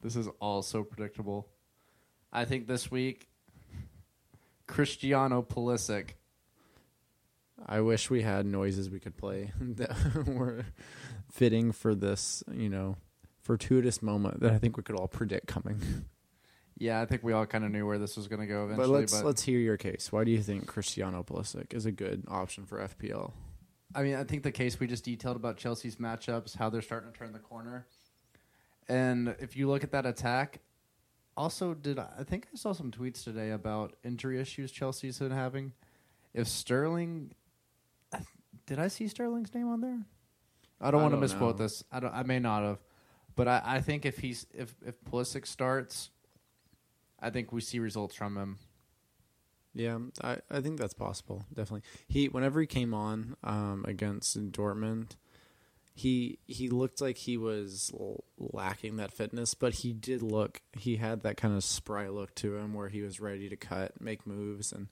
[0.00, 1.46] This is all so predictable.
[2.32, 3.28] I think this week,
[4.66, 6.10] Cristiano Pulisic.
[7.66, 10.64] I wish we had noises we could play that were
[11.30, 12.96] fitting for this, you know,
[13.42, 16.06] fortuitous moment that I think we could all predict coming.
[16.76, 18.88] Yeah, I think we all kind of knew where this was going to go eventually.
[18.88, 20.10] but let's but let's hear your case.
[20.10, 23.32] Why do you think Cristiano Pulisic is a good option for FPL?
[23.94, 27.12] I mean, I think the case we just detailed about Chelsea's matchups, how they're starting
[27.12, 27.86] to turn the corner,
[28.88, 30.60] and if you look at that attack,
[31.36, 35.30] also did I, I think I saw some tweets today about injury issues Chelsea's been
[35.30, 35.72] having.
[36.32, 37.32] If Sterling,
[38.66, 40.00] did I see Sterling's name on there?
[40.80, 41.64] I don't want to misquote know.
[41.64, 41.84] this.
[41.92, 42.12] I don't.
[42.12, 42.78] I may not have,
[43.36, 46.10] but I, I think if he's if if Pulisic starts,
[47.24, 48.58] I think we see results from him.
[49.74, 51.44] Yeah, I, I think that's possible.
[51.52, 51.82] Definitely.
[52.06, 55.16] He whenever he came on um, against Dortmund,
[55.94, 57.90] he he looked like he was
[58.38, 60.60] lacking that fitness, but he did look.
[60.74, 64.00] He had that kind of spry look to him, where he was ready to cut,
[64.00, 64.88] make moves, and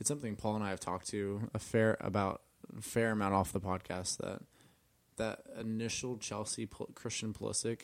[0.00, 2.42] it's something Paul and I have talked to a fair about
[2.76, 4.42] a fair amount off the podcast that
[5.16, 7.82] that initial Chelsea Christian Pulisic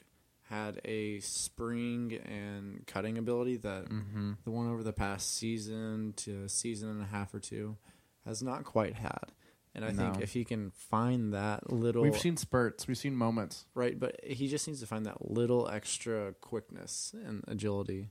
[0.51, 4.33] had a spring and cutting ability that Mm-hmm.
[4.45, 7.77] the one over the past season to season and a half or two
[8.25, 9.33] has not quite had.
[9.77, 12.87] And I think if he can find that little We've seen spurts.
[12.87, 13.65] We've seen moments.
[13.75, 18.11] right, but he just needs to find that little extra quickness and agility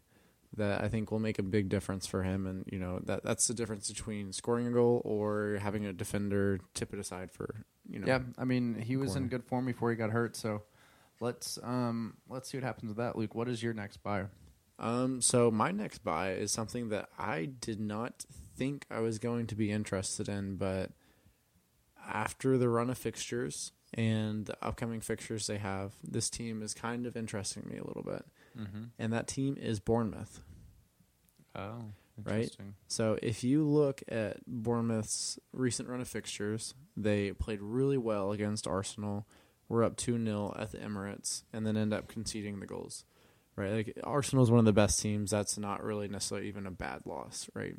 [0.58, 2.46] that I think will make a big difference for him.
[2.48, 6.60] And you know that that's the difference between scoring a goal or having a defender
[6.74, 8.08] tip it aside for you know.
[8.08, 10.36] Yeah, I mean, he was in good form before he got hurt.
[10.36, 10.64] So
[11.20, 13.18] let's um let's see what happens with that.
[13.18, 14.26] Luke, what is your next buy?
[14.80, 18.26] Um, so my next buy is something that I did not
[18.58, 20.92] think I was going to be interested in, but
[22.06, 27.06] after the run of fixtures and the upcoming fixtures they have, this team is kind
[27.06, 28.26] of interesting me a little bit.
[28.60, 28.84] Mm-hmm.
[28.98, 30.42] And that team is Bournemouth.
[31.56, 31.86] Oh,
[32.24, 32.56] Right?
[32.88, 38.68] So if you look at Bournemouth's recent run of fixtures, they played really well against
[38.68, 39.28] Arsenal.
[39.74, 43.06] We're up 2 0 at the Emirates and then end up conceding the goals.
[43.56, 43.72] Right?
[43.72, 45.32] Like Arsenal's one of the best teams.
[45.32, 47.76] That's not really necessarily even a bad loss, right?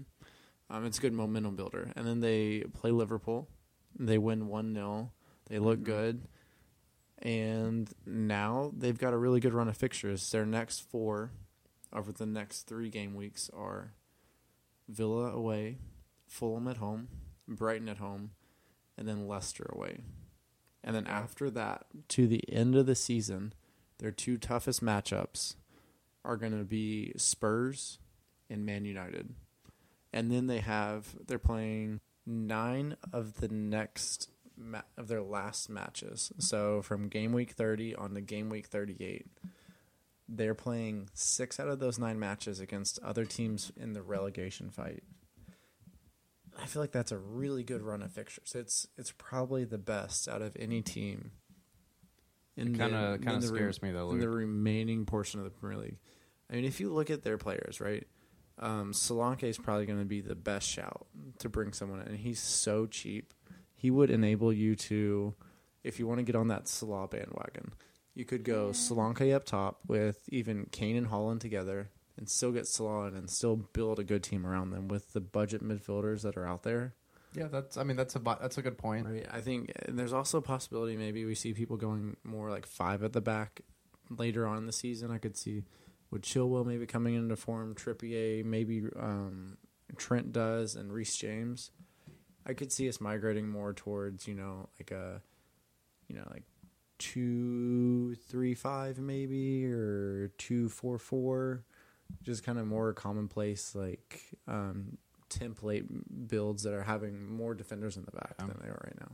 [0.69, 1.93] Um, it's a good momentum builder.
[1.95, 3.49] And then they play Liverpool.
[3.97, 5.13] They win 1 0.
[5.47, 5.85] They look Mhm.
[5.85, 6.29] good.
[7.19, 10.29] And now they've got a really good run of fixtures.
[10.33, 11.31] Their next four
[11.93, 13.95] over the next three game weeks are
[14.89, 15.79] Villa away,
[16.27, 17.07] Fulham at home,
[17.47, 18.33] Brighton at home,
[18.99, 20.01] and then Leicester away.
[20.85, 23.55] And then after that, to the end of the season,
[23.99, 25.57] their two toughest matchups
[26.25, 27.99] are going to be Spurs
[28.51, 29.35] and Man United.
[30.13, 36.33] And then they have they're playing nine of the next ma- of their last matches.
[36.39, 39.27] So from game week 30 on to game week 38
[40.29, 45.03] they're playing six out of those nine matches against other teams in the relegation fight.
[46.61, 48.53] I feel like that's a really good run of fixtures.
[48.55, 51.33] It's it's probably the best out of any team.
[52.57, 55.45] It the- kinda- in kinda the re- scares me, though, In the remaining portion of
[55.45, 55.99] the Premier League,
[56.49, 58.07] I mean, if you look at their players, right?
[58.59, 62.07] Um, Solanke is probably going to be the best shout to bring someone in.
[62.09, 63.35] And he's so cheap.
[63.75, 65.35] He would enable you to,
[65.83, 67.75] if you want to get on that Salah bandwagon,
[68.15, 72.67] you could go Solanke up top with even Kane and Haaland together and still get
[72.67, 76.47] Salah and still build a good team around them with the budget midfielders that are
[76.47, 76.95] out there.
[77.35, 77.77] Yeah, that's.
[77.77, 79.07] I mean, that's a that's a good point.
[79.07, 79.27] Right.
[79.31, 83.03] I think and there's also a possibility maybe we see people going more like five
[83.03, 83.63] at the back
[84.09, 85.11] later on in the season.
[85.11, 85.65] I could see
[86.11, 89.57] with Chilwell maybe coming into form, Trippier, maybe um,
[89.97, 91.73] Trent does, and Reece James.
[92.47, 95.21] I could see us migrating more towards you know like a
[96.09, 96.45] you know like
[96.99, 101.65] two three five maybe or two four four,
[102.23, 104.99] just kind of more commonplace like um,
[105.31, 105.87] template
[106.29, 108.47] builds that are having more defenders in the back Yeah.
[108.47, 109.13] than they are right now.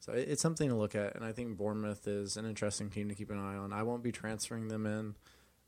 [0.00, 3.08] So it- it's something to look at, and I think Bournemouth is an interesting team
[3.08, 3.72] to keep an eye on.
[3.72, 5.14] I won't be transferring them in.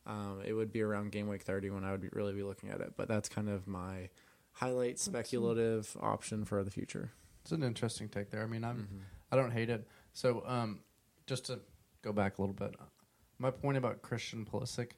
[0.06, 2.68] Um, it would be around game week 30 when I would be, really be looking
[2.70, 4.10] at it, but that's kind of my
[4.52, 7.12] highlight speculative option for the future.
[7.42, 8.42] It's an interesting take there.
[8.42, 8.98] I mean, I'm Mm-hmm.
[9.32, 9.86] I don't hate it.
[10.12, 10.80] So, um,
[11.26, 11.58] just to
[12.02, 12.74] go back a little bit,
[13.38, 14.92] my point about Christian Pulisic,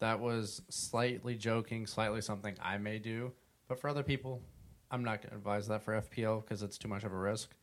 [0.00, 3.32] that was slightly joking, slightly something I may do,
[3.68, 4.42] but for other people,
[4.90, 7.54] I'm not going to advise that for FPL because it's too much of a risk.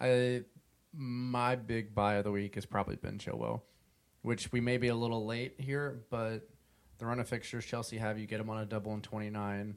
[0.00, 0.42] I
[0.94, 3.62] my big buy of the week has probably been Chilwell,
[4.22, 6.48] which we may be a little late here, but
[6.98, 9.76] the run of fixtures Chelsea have, you get them on a double in 29,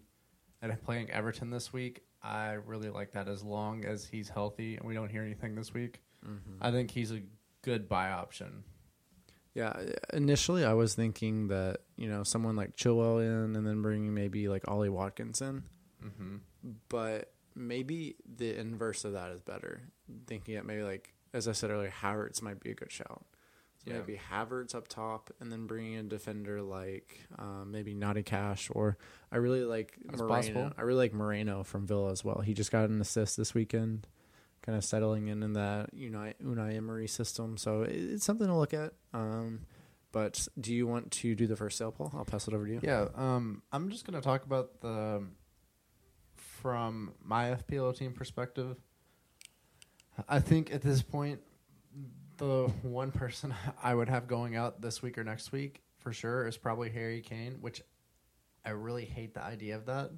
[0.62, 4.88] and playing Everton this week, I really like that as long as he's healthy and
[4.88, 6.02] we don't hear anything this week.
[6.26, 6.58] Mm-hmm.
[6.62, 7.22] I think he's a
[7.62, 8.64] good buy option.
[9.54, 9.74] Yeah,
[10.14, 14.48] initially I was thinking that you know someone like Chilwell in, and then bringing maybe
[14.48, 15.64] like Ollie Watkins in,
[16.04, 16.38] Mm-hmm.
[16.90, 19.82] but maybe the inverse of that is better.
[20.28, 23.24] Thinking that maybe like as I said earlier, Havertz might be a good shout.
[23.84, 23.98] So Yeah.
[24.00, 28.70] Maybe Havertz up top, and then bringing in a defender like um, maybe Matty Cash,
[28.74, 28.98] or
[29.32, 30.36] I really like That's Moreno.
[30.36, 30.72] possible.
[30.78, 32.40] I really like Moreno from Villa as well.
[32.42, 34.08] He just got an assist this weekend,
[34.62, 37.58] kind of settling in in that Unai Unai Emery system.
[37.58, 38.94] So it, it's something to look at.
[39.14, 39.62] Um,
[40.12, 42.12] but do you want to do the first sale, Paul?
[42.16, 42.80] I'll pass it over to you.
[42.84, 45.24] Yeah, um, I'm just going to talk about the
[46.36, 48.78] from my FPL team perspective.
[50.28, 51.40] I think at this point,
[52.38, 56.48] the one person I would have going out this week or next week for sure
[56.48, 57.82] is probably Harry Kane, which
[58.66, 60.12] I really hate the idea of that.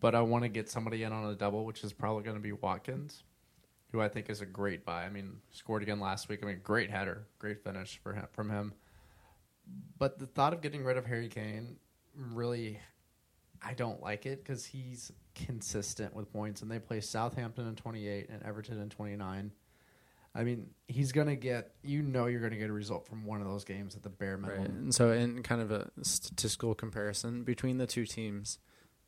[0.00, 2.42] But I want to get somebody in on a double, which is probably going to
[2.42, 3.24] be Watkins,
[3.92, 5.04] who I think is a great buy.
[5.04, 6.40] I mean, scored again last week.
[6.42, 8.74] I mean, great header, great finish for him, from him.
[9.98, 11.76] But the thought of getting rid of Harry Kane
[12.14, 12.80] really,
[13.62, 18.28] I don't like it because he's consistent with points, and they play Southampton in 28
[18.30, 19.52] and Everton in 29.
[20.34, 21.74] I mean, he's gonna get.
[21.82, 24.36] You know, you're gonna get a result from one of those games at the bare
[24.36, 24.58] Right.
[24.58, 24.76] minimum.
[24.84, 28.58] And so, in kind of a statistical comparison between the two teams,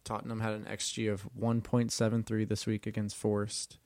[0.03, 3.79] Tottenham had an XG of 1.73 this week against Forest,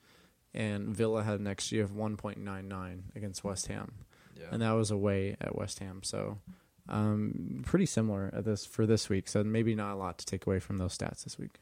[0.55, 3.93] and Villa had an XG of 1.99 against West Ham,
[4.35, 4.45] Yeah.
[4.51, 6.01] and that was away at West Ham.
[6.03, 6.39] So,
[6.89, 9.27] um, pretty similar at this for this week.
[9.27, 11.59] So maybe not a lot to take away from those stats this week.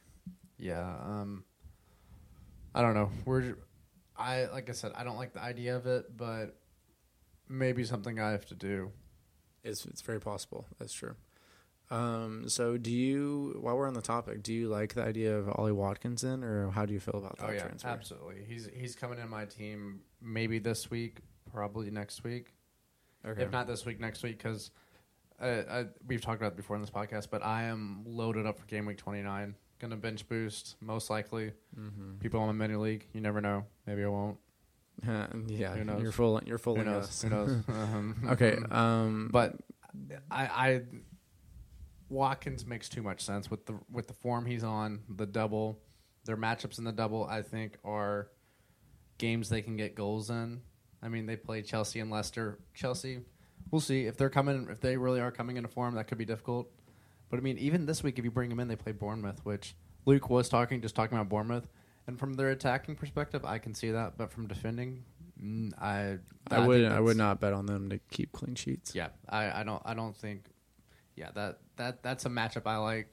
[0.58, 0.96] Yeah.
[1.04, 1.44] Um,
[2.76, 3.10] I don't know.
[3.26, 3.56] We're,
[4.18, 6.56] I like I said, I don't like the idea of it, but
[7.50, 8.92] maybe something I have to do.
[9.64, 10.66] It's it's very possible.
[10.80, 11.16] That's true.
[11.94, 13.58] Um, so do you?
[13.62, 16.72] While we're on the topic, do you like the idea of Ollie Watkins in, or
[16.72, 17.88] how do you feel about that Oh yeah, transfer?
[17.90, 18.44] absolutely.
[18.48, 21.18] He's he's coming in my team maybe this week,
[21.52, 22.54] probably next week.
[23.26, 23.44] Okay.
[23.44, 24.72] If not this week, next week, because
[25.40, 27.28] uh, I, we've talked about it before in this podcast.
[27.30, 29.56] But I am loaded up for game week twenty nine.
[29.80, 31.52] Gonna bench boost most likely.
[31.78, 32.18] mm-hmm.
[32.20, 33.66] People on my mini league, you never know.
[33.86, 34.38] Maybe I won't.
[35.48, 36.02] yeah, Who knows?
[36.02, 36.42] you're full.
[36.46, 37.04] You're Who knows?
[37.06, 37.22] us.
[37.22, 37.64] Who knows?
[37.68, 39.56] Um, okay, um, but
[40.32, 40.82] I, I
[42.14, 45.02] Watkins makes too much sense with the with the form he's on.
[45.10, 45.80] The double,
[46.26, 48.30] their matchups in the double, I think, are
[49.18, 50.62] games they can get goals in.
[51.02, 52.60] I mean, they play Chelsea and Leicester.
[52.74, 53.20] Chelsea,
[53.72, 54.68] we'll see if they're coming.
[54.70, 56.72] If they really are coming into form, that could be difficult.
[57.30, 59.76] But I mean, even this week, if you bring them in, they play Bournemouth, which
[60.06, 61.68] Luke was talking, just talking about Bournemouth.
[62.06, 64.18] And from their attacking perspective, I can see that.
[64.18, 65.04] But from defending,
[65.42, 66.20] mm, I
[66.52, 66.86] I think would.
[66.86, 68.94] I would not bet on them to keep clean sheets.
[68.94, 70.46] yeah, I, I don't I don't think
[71.16, 73.10] yeah, that that that's a matchup I like.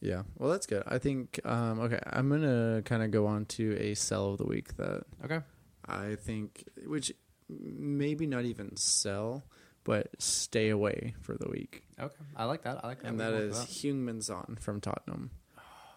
[0.00, 0.22] Yeah.
[0.36, 0.82] Well, that's good.
[0.86, 1.40] I think.
[1.44, 5.04] Um, okay, I'm gonna kind of go on to a sell of the week that
[5.24, 5.40] Okay.
[5.88, 7.12] I think, which
[7.48, 9.44] maybe not even sell,
[9.84, 11.84] but stay away for the week.
[11.98, 12.14] Okay.
[12.36, 12.84] I like that.
[12.84, 13.08] I like that.
[13.08, 14.20] and that is that Heung-Min
[14.60, 15.30] from Tottenham.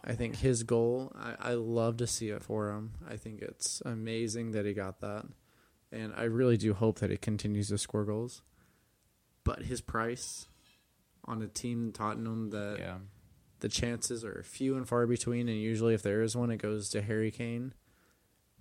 [0.03, 2.93] I think his goal, I, I love to see it for him.
[3.09, 5.25] I think it's amazing that he got that.
[5.91, 8.41] And I really do hope that he continues to score goals.
[9.55, 10.47] But his price
[11.25, 12.77] on a team Tottenham that.
[12.79, 12.97] Yeah.
[13.61, 16.89] the chances are few and far between, and usually if there is one, it goes
[16.91, 17.73] to Harry Kane.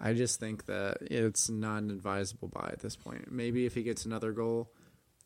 [0.00, 3.30] I just think that it's not an advisable buy at this point.
[3.30, 4.72] Maybe if he gets another goal,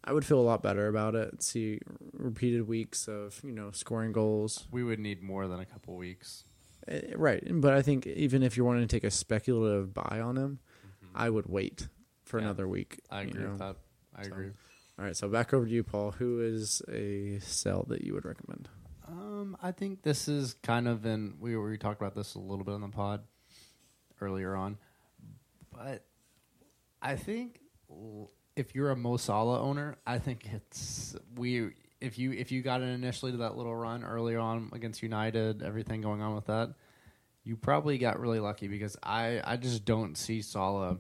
[0.04, 1.42] I would feel a lot better about it.
[1.42, 1.78] See
[2.12, 6.44] repeated weeks of you know scoring goals, We would need more than a couple weeks.
[6.88, 7.42] Eh, right?
[7.50, 10.58] But I think even if you're wanting to take a speculative buy on him,
[11.14, 11.88] I would wait
[12.24, 12.44] for Yeah.
[12.46, 13.00] another week.
[13.10, 13.50] I agree know.
[13.50, 13.76] with that.
[14.14, 14.50] I So- agree.
[14.98, 16.12] All right, so back over to you, Paul.
[16.12, 18.68] Who is a cell that you would recommend?
[19.08, 22.64] Um, I think this is kind of in we we talked about this a little
[22.64, 23.22] bit on the pod
[24.20, 24.78] earlier on,
[25.72, 26.04] but
[27.00, 27.60] I think
[28.56, 31.70] if you're a Mo Salah owner, I think it's we
[32.00, 35.62] if you if you got in initially to that little run earlier on against United,
[35.62, 36.74] everything going on with that,
[37.44, 40.98] you probably got really lucky because I I just don't see Salah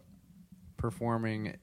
[0.76, 1.56] performing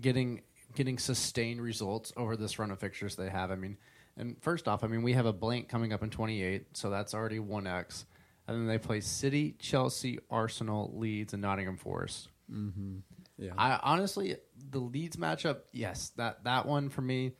[0.00, 0.42] getting
[0.74, 3.50] getting sustained results over this run of fixtures they have.
[3.50, 3.76] I mean,
[4.16, 7.14] and first off, I mean we have a blank coming up in 28, so that's
[7.14, 8.04] already one X.
[8.46, 12.28] and then they play City, Chelsea, Arsenal, Leeds, and Nottingham Forest.
[12.52, 12.98] Mm-hmm.
[13.38, 13.52] Yeah.
[13.56, 14.36] I honestly,
[14.70, 17.32] the Leeds matchup, yes, that that one for me,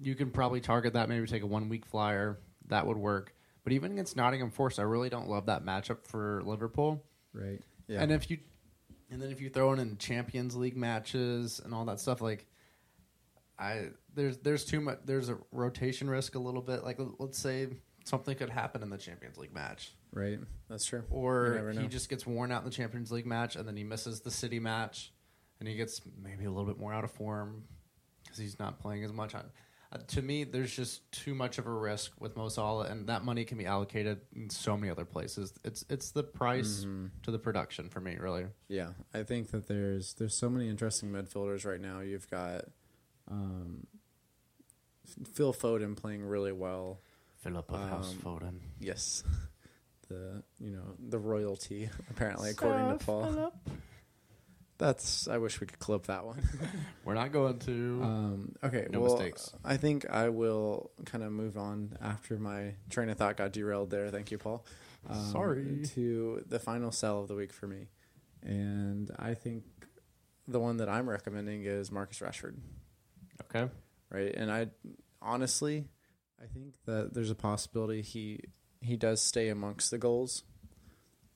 [0.00, 1.08] you can probably target that.
[1.08, 2.38] Maybe take a one week flyer.
[2.68, 3.34] That would work.
[3.64, 7.04] But even against Nottingham Forest, I really don't love that matchup for Liverpool.
[7.32, 7.60] right.
[7.86, 8.02] Yeah.
[8.02, 8.38] And if you,
[9.10, 12.46] and then if you throw in, in Champions League matches and all that stuff, like,
[13.58, 14.98] I there's there's too much.
[15.04, 16.84] There's a rotation risk a little bit.
[16.84, 17.68] Like let's say
[18.04, 20.38] something could happen in the Champions League match, right.
[20.68, 21.04] That's true.
[21.10, 24.20] Or he just gets worn out in the Champions League match, and then he misses
[24.20, 25.12] the City match,
[25.58, 27.64] and he gets maybe a little bit more out of form
[28.22, 29.34] because he's not playing as much.
[29.90, 33.06] I, uh, to me, there's just too much of a risk with Mo Salah, and
[33.08, 35.52] that money can be allocated in so many other places.
[35.64, 37.10] It's it's the price Mhm.
[37.22, 38.46] to the production for me, really.
[38.68, 42.00] Yeah, I think that there's there's so many interesting midfielders right now.
[42.00, 42.66] You've got
[43.30, 43.86] um,
[45.32, 47.00] Phil Foden playing really well.
[47.38, 48.58] Philip of House Foden.
[48.80, 49.22] Yes,
[50.08, 53.52] the you know the royalty apparently according to Paul.
[54.78, 56.40] That's I wish we could clip that one.
[57.04, 58.00] We're not going to.
[58.02, 59.52] Um, okay, No well, mistakes.
[59.64, 63.90] I think I will kind of move on after my train of thought got derailed
[63.90, 64.08] there.
[64.10, 64.64] Thank you, Paul.
[65.08, 65.82] Um, Sorry.
[65.94, 67.88] To the final sell of the week for me,
[68.42, 69.64] and I think
[70.46, 72.54] the one that I'm recommending is Marcus Rashford.
[73.44, 73.70] okay.
[74.10, 74.68] Right, and I
[75.20, 75.88] honestly,
[76.40, 78.40] I think that there's a possibility he
[78.80, 80.44] he does stay amongst the goals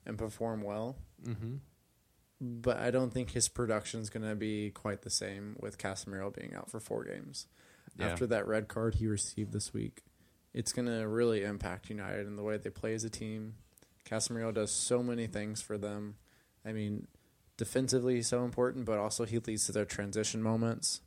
[0.07, 1.57] and perform well Mm-hmm.
[2.45, 6.55] But I don't think his production's going to be quite the same with Casemiro being
[6.55, 7.47] out for four games.
[7.97, 8.09] Yeah.
[8.09, 10.03] After that red card he received this week,
[10.53, 13.55] it's going to really impact United in the way they play as a team.
[14.05, 16.17] Casemiro does so many things for them.
[16.65, 17.07] I mean,
[17.57, 21.01] defensively he's so important, but also he leads to their transition moments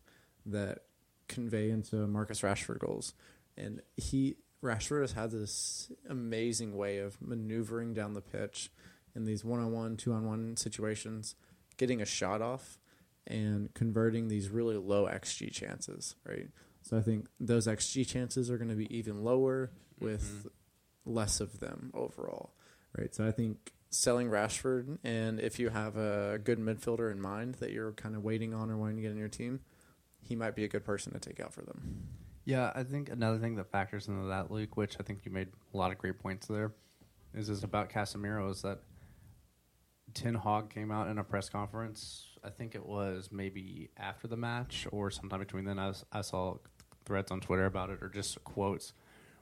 [0.45, 0.83] that
[1.27, 3.13] convey into Marcus Rashford goals.
[3.57, 8.71] And he Rashford has had this amazing way of maneuvering down the pitch
[9.15, 11.35] in these one-on-one, two-on-one situations,
[11.77, 12.79] getting a shot off
[13.27, 16.49] and converting these really low xG chances, right?
[16.81, 21.13] So I think those xG chances are going to be even lower with mm-hmm.
[21.13, 22.53] less of them overall,
[22.97, 23.13] right?
[23.15, 27.71] So I think selling Rashford and if you have a good midfielder in mind that
[27.71, 29.61] you're kind of waiting on or wanting to get in your team,
[30.21, 32.07] he might be a good person to take out for them.
[32.45, 35.47] Yeah, I think another thing that factors into that, Luke, which I think you made
[35.73, 36.73] a lot of great points there,
[37.33, 38.51] is is about Casemiro.
[38.51, 38.81] Is that
[40.15, 42.27] Ten Hag came out in a press conference?
[42.43, 45.77] I think it was maybe after the match or sometime between then.
[45.77, 46.57] I, was, I saw
[47.05, 48.93] threads on Twitter about it or just quotes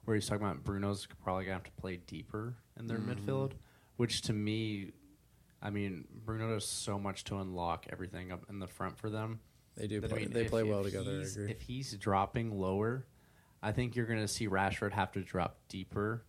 [0.05, 3.15] where he's talking about Bruno's probably gonna have to play deeper in their Mhm.
[3.15, 3.51] midfield,
[3.97, 4.91] which to me,
[5.61, 9.39] I mean, Bruno does so much to unlock everything up in the front for them.
[9.75, 11.51] They do But, play, I mean, they if- play well together, I he's- agree.
[11.51, 13.05] If he's dropping lower,
[13.61, 16.25] I think you're going to see Rashford have to drop deeper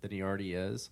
[0.00, 0.90] than he already is,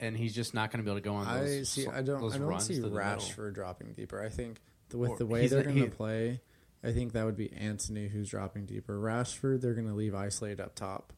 [0.00, 1.26] and he's just not going to be able to go on.
[1.26, 1.86] I Those, see.
[1.86, 2.32] I don't.
[2.32, 2.98] I don't see to the middle.
[3.00, 4.22] Rashford dropping deeper.
[4.22, 6.40] I think the, with Or the way they're going to play,
[6.84, 8.98] I think that would be Antony who's dropping deeper.
[8.98, 11.12] Rashford, they're going to leave isolated up top,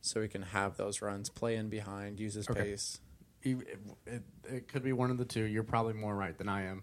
[0.00, 2.60] so he can have those runs, play in behind, use his Okay.
[2.62, 2.98] pace.
[3.42, 5.44] It, it, it could be one of the two.
[5.44, 6.82] You're probably more right than I am,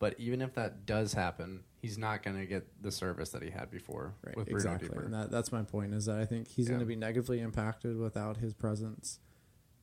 [0.00, 3.50] but even if that does happen, he's not going to get the service that he
[3.50, 4.88] had before Right, with Bruno exactly.
[4.88, 5.02] deeper.
[5.04, 5.94] And that, that's my point.
[5.94, 6.70] Is that I think he's Yeah.
[6.72, 9.20] going to be negatively impacted without his presence,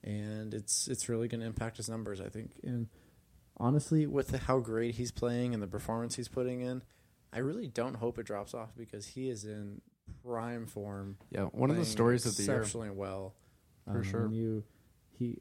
[0.03, 2.21] and it's it's really going to impact his numbers.
[2.21, 2.87] I think, and
[3.57, 6.83] honestly, with the, how great he's playing and the performance he's putting in,
[7.33, 9.81] I really don't hope it drops off because he is in
[10.23, 11.17] prime form.
[11.31, 12.57] yeah, one of the stories of the year.
[12.57, 13.35] exceptionally well.
[13.85, 14.29] For Um, sure.
[14.29, 14.63] You,
[15.17, 15.39] he,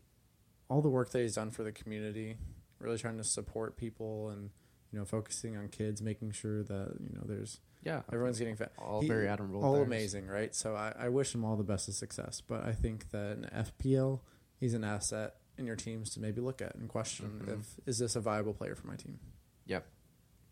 [0.68, 2.36] all the work that he's done for the community,
[2.78, 4.50] really trying to support people and
[4.92, 8.70] you know focusing on kids, making sure that you know there's Yeah, everyone's getting fed.
[8.78, 9.64] all He- very admirable.
[9.64, 9.86] all things.
[9.86, 10.54] amazing, right?
[10.54, 12.40] So I, I wish him all the best of success.
[12.40, 14.20] But I think that in FPL,
[14.58, 17.60] he's an asset in your teams to maybe look at and question Mhm.
[17.60, 19.18] if is this a viable player for my team.
[19.66, 19.86] Yep.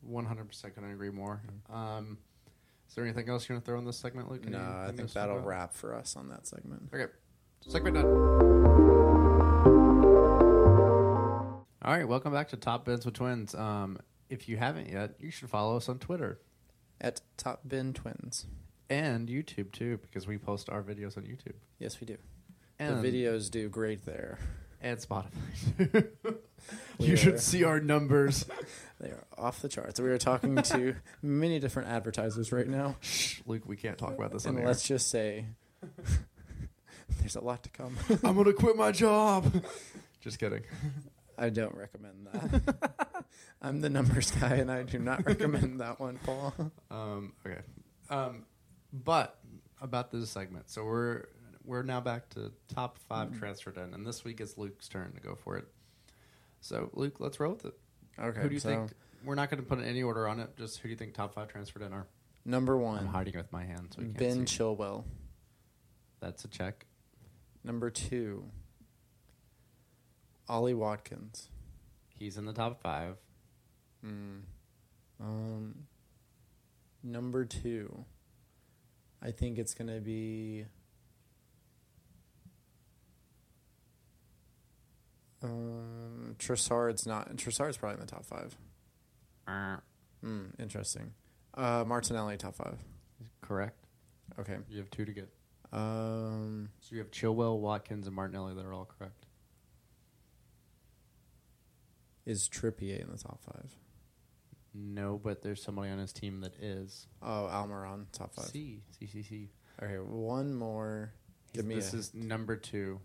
[0.02, 1.42] 100% couldn't agree more.
[1.70, 2.18] Um,
[2.88, 4.44] is there anything else you want to throw in this segment, Luke?
[4.48, 5.46] No, I think that'll about?
[5.46, 6.90] wrap for us on that segment.
[6.92, 7.12] Okay.
[7.66, 9.14] Segment done.
[11.82, 13.54] All right, welcome back to Top Bins with Twins.
[13.54, 13.98] Um,
[14.30, 16.40] if you haven't yet, you should follow us on Twitter
[17.00, 18.46] At Top Bin Twins.
[18.88, 22.16] and YouTube too, because we post our videos on YouTube Yes, we do.
[22.78, 24.38] And the videos do great there.
[24.80, 26.08] and Spotify.
[26.98, 28.46] You should see our numbers.
[29.00, 30.00] They are off the charts.
[30.00, 32.96] We are talking to many different advertisers right now.
[33.00, 34.66] Shh, Luke, we can't talk about this on And air.
[34.68, 35.46] let's just say
[37.20, 37.96] there's a lot to come.
[38.22, 39.52] I'm gonna quit my job.
[40.22, 40.62] Just kidding.
[41.36, 43.24] I don't recommend that.
[43.60, 46.54] I'm the numbers guy, and I do not recommend that one, Paul.
[46.90, 47.60] Um, okay.
[48.08, 48.46] Um,
[48.92, 49.38] but
[49.82, 51.24] about this segment, so we're
[51.64, 53.38] we're now back to top 5 Mm-hmm.
[53.38, 55.66] transferred in, and this week it's Luke's turn to go for it.
[56.60, 57.74] So, Luke, let's roll with it.
[58.18, 58.40] Okay.
[58.40, 58.92] who do you so think?
[59.24, 60.56] We're not going to put any order on it.
[60.56, 62.06] Just who do you think top five transferred in are?
[62.44, 62.98] number one.
[62.98, 64.58] I'm hiding with my hand, so we can't Ben see.
[64.58, 65.04] Chilwell.
[66.20, 66.86] That's a check.
[67.64, 68.44] Number two,
[70.48, 71.48] Ollie Watkins.
[72.18, 73.16] He's in the top five.
[74.04, 74.42] Mm.
[75.20, 75.74] Um,
[77.02, 78.04] number two,
[79.22, 80.66] I think it's going to be.
[85.44, 87.36] Um, Trossard's not.
[87.36, 88.56] Trossard's probably in the top five.
[89.46, 89.76] Uh,
[90.22, 91.12] Hmm, interesting.
[91.52, 92.78] Uh, Martinelli top five.
[93.42, 93.76] correct.
[94.38, 94.56] Okay.
[94.70, 95.28] You have two to get.
[95.72, 99.26] Um, So you have Chilwell, Watkins, and Martinelli that are all correct.
[102.26, 103.76] is Trippier in the top five?
[104.72, 107.06] No, but there's somebody on his team that is.
[107.22, 108.46] Oh, Almiron top five.
[108.46, 108.82] C.
[108.98, 109.50] C, C, C.
[109.82, 111.12] Okay, one more.
[111.52, 112.98] Give me this a- is number two.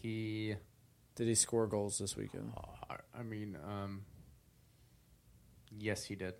[0.00, 0.54] He,
[1.20, 2.50] Did he score goals this weekend?
[2.56, 4.06] uh, I mean, um,
[5.70, 6.32] yes, he did.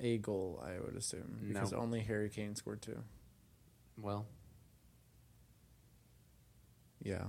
[0.00, 1.46] A goal, I would assume, No.
[1.52, 2.98] because only Harry Kane scored two.
[3.96, 4.26] Well,
[7.04, 7.26] Yeah.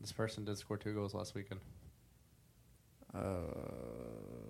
[0.00, 1.58] this person did score two goals last weekend.
[3.12, 4.45] Uh,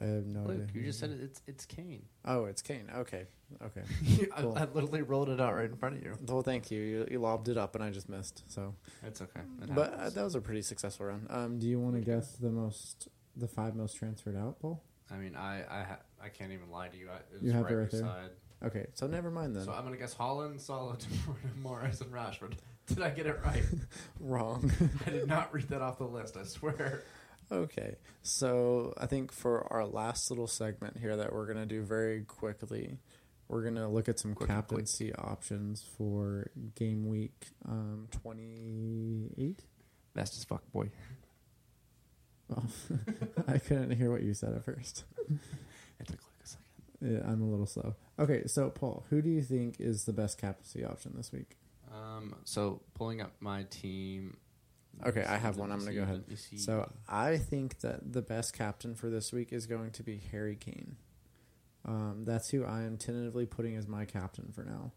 [0.00, 0.68] I have no Luke, idea.
[0.74, 2.02] you just said it, it's it's Kane.
[2.24, 2.90] Oh, it's Kane.
[2.94, 3.24] Okay,
[3.64, 3.82] okay.
[4.36, 4.54] I, Cool.
[4.58, 6.14] I literally rolled it out right in front of you.
[6.26, 6.80] Well, thank you.
[6.80, 8.42] You, you lobbed it up, and I just missed.
[8.52, 8.74] So,
[9.04, 9.40] It's okay.
[9.62, 11.26] It but uh, that was a pretty successful run.
[11.30, 14.82] Um, do you want to guess the most, the five most transferred out, Paul?
[15.10, 17.08] I mean, I I, ha- I can't even lie to you.
[17.10, 18.30] I, it was You have right, it right there?
[18.64, 19.64] Okay, so never mind then.
[19.64, 20.96] So I'm gonna guess Haaland, Salah,
[21.62, 22.54] Morris, and Rashford.
[22.86, 23.62] Did I get it right?
[24.20, 24.70] Wrong.
[25.06, 26.36] I did not read that off the list.
[26.36, 27.02] I swear.
[27.50, 32.22] Okay, so I think for our last little segment here that we're gonna do very
[32.22, 32.98] quickly,
[33.48, 35.14] we're gonna look at some Quick and quick.
[35.16, 39.62] options for game week um, twenty eight.
[40.14, 40.90] Fast as fuck, boy.
[42.54, 42.64] Oh,
[43.48, 45.04] I couldn't hear what you said at first.
[45.98, 46.64] It took like a second.
[47.00, 47.94] Yeah, I'm a little slow.
[48.18, 51.56] Okay, so Paul, who do you think is the best captaincy option this week?
[51.90, 52.34] Um.
[52.44, 54.36] So pulling up my team.
[55.04, 55.70] Okay, I have one.
[55.72, 56.16] I'm gonna go ahead.
[56.16, 56.56] let me see.
[56.56, 60.56] So I think that the best captain for this week is going to be Harry
[60.56, 60.96] Kane.
[61.84, 64.92] Um, that's who I am tentatively putting as my captain for now.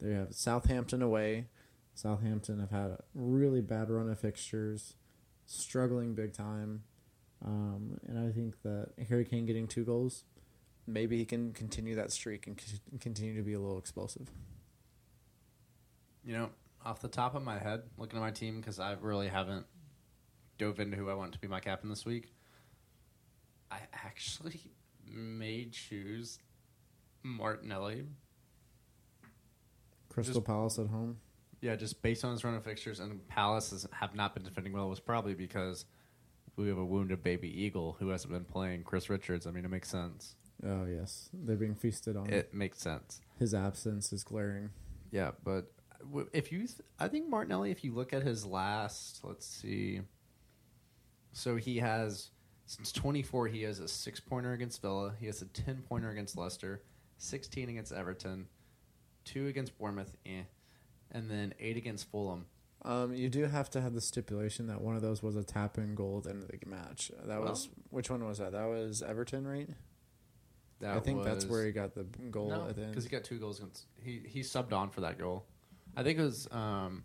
[0.00, 1.46] They have Southampton away.
[1.94, 4.94] Southampton have had a really bad run of fixtures,
[5.46, 6.82] struggling big time.
[7.44, 10.24] Um, and I think that Harry Kane getting two goals,
[10.86, 14.28] maybe he can continue that streak and c- continue to be a little explosive.
[16.24, 16.50] You know,
[16.84, 19.66] off the top of my head, looking at my team because I really haven't
[20.58, 22.32] dove into who I want to be my captain this week.
[23.70, 24.60] I actually
[25.06, 26.38] may choose
[27.22, 28.04] Martinelli.
[30.08, 31.18] Crystal Just- Palace at home.
[31.60, 34.74] Yeah, just based on his run of fixtures, and Palace has, have not been defending
[34.74, 34.90] well.
[34.90, 35.86] Was probably because
[36.56, 38.82] we have a wounded baby eagle who hasn't been playing.
[38.82, 39.46] Chris Richards.
[39.46, 40.34] I mean, it makes sense.
[40.62, 42.28] Oh yes, they're being feasted on.
[42.28, 43.22] It makes sense.
[43.38, 44.70] His absence is glaring.
[45.10, 45.72] Yeah, but
[46.32, 47.70] if you, th- I think Martinelli.
[47.70, 50.00] If you look at his last, let's see.
[51.32, 52.30] So he has
[52.66, 53.48] since 24.
[53.48, 55.14] He has a six pointer against Villa.
[55.18, 56.82] He has a 10 pointer against Leicester.
[57.18, 58.46] 16 against Everton.
[59.24, 60.16] Two against Bournemouth.
[60.26, 60.42] Eh,
[61.10, 62.46] and then eight against Fulham.
[62.82, 65.78] Um, you do have to have the stipulation that one of those was a tap
[65.78, 67.10] in goal at the end of the match.
[67.24, 68.52] That Well- was which one was that?
[68.52, 69.70] That was Everton, right?
[70.80, 72.90] That I think that's where he got the goal no, at the end.
[72.90, 73.86] because he got two goals against.
[74.02, 75.46] He he subbed on for that goal.
[75.96, 76.48] I think it was.
[76.50, 77.04] um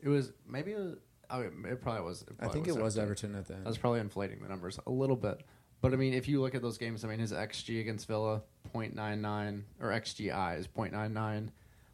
[0.00, 0.72] It was maybe.
[0.72, 0.96] It, was,
[1.30, 2.22] oh, it, it probably was.
[2.22, 3.66] It I probably think it was Everton at the end.
[3.66, 5.42] That's probably inflating the numbers a little bit.
[5.80, 8.40] But I mean, if you look at those games, I mean, his XG against Villa
[8.74, 11.50] 0.99 or XGI is 0.99,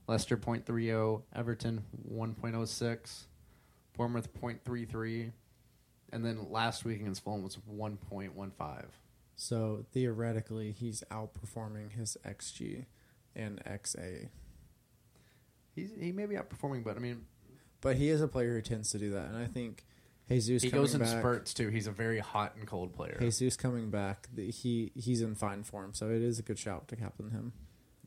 [0.06, 3.22] Leicester 0.30, Everton 1.06,
[3.96, 5.32] Bournemouth 0.33,
[6.12, 8.84] and then last week against Fulham was 1.15.
[9.34, 12.84] So theoretically, he's outperforming his XG
[13.34, 14.28] and XA.
[15.80, 17.22] He's he may be outperforming, but I mean,
[17.80, 19.84] But he is a player who tends to do that, and I think
[20.28, 21.68] Jesus he coming goes in back, spurts too.
[21.68, 23.16] He's a very hot and cold player.
[23.20, 26.88] Jesus coming back, the- he he's in fine form, so it is a good shout
[26.88, 27.52] to captain him.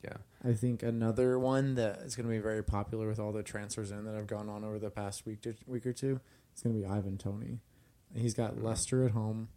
[0.03, 3.41] yeah, I think another one that is going to be very popular with all the
[3.43, 6.19] transfers in that have gone on over the past week to, week or two
[6.55, 7.59] is going to be Ivan Toney.
[8.13, 8.63] He's got Mhm.
[8.63, 9.47] Leicester at home.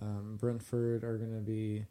[0.00, 1.86] Um, Brentford are going to be,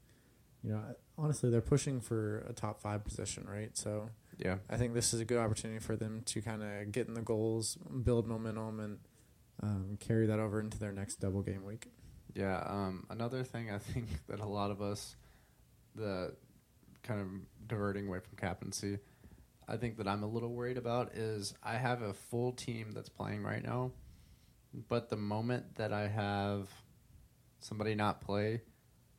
[0.63, 0.83] you know,
[1.17, 3.75] honestly, they're pushing for a top five position, right?
[3.75, 4.57] So yeah.
[4.69, 7.21] I think this is a good opportunity for them to kind of get in the
[7.21, 8.97] goals, build momentum, and
[9.63, 11.87] um, carry that over into their next double game week.
[12.33, 12.61] Yeah.
[12.65, 15.15] Um, another thing I think that a lot of us,
[15.95, 16.33] the
[17.03, 17.27] kind of
[17.67, 18.99] diverting away from captaincy.
[19.67, 23.09] I think that I'm a little worried about is I have a full team that's
[23.09, 23.91] playing right now,
[24.89, 26.69] but the moment that I have
[27.61, 28.61] somebody not play,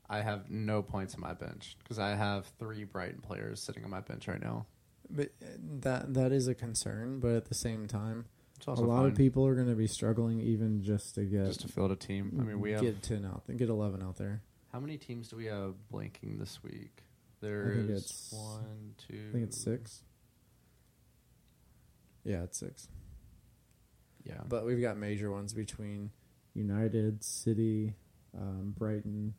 [0.09, 3.91] I have no points on my bench because I have three Brighton players sitting on
[3.91, 4.67] my bench right now.
[5.11, 5.47] But uh,
[5.81, 7.21] that that is a concern.
[7.21, 8.27] But at the same time,
[8.67, 11.69] a lot of people are going to be struggling even just to get just to
[11.69, 12.37] field a team.
[12.41, 14.43] I mean, we have get ten out, and get eleven out there.
[14.73, 17.03] how many teams do we have blanking this week?
[17.43, 19.27] I There's it's- one, two.
[19.29, 20.03] I think it's six.
[22.25, 22.89] Yeah, it's six.
[24.25, 26.11] Yeah, But we've got major ones between
[26.55, 27.95] United, City,
[28.37, 29.35] um, Brighton,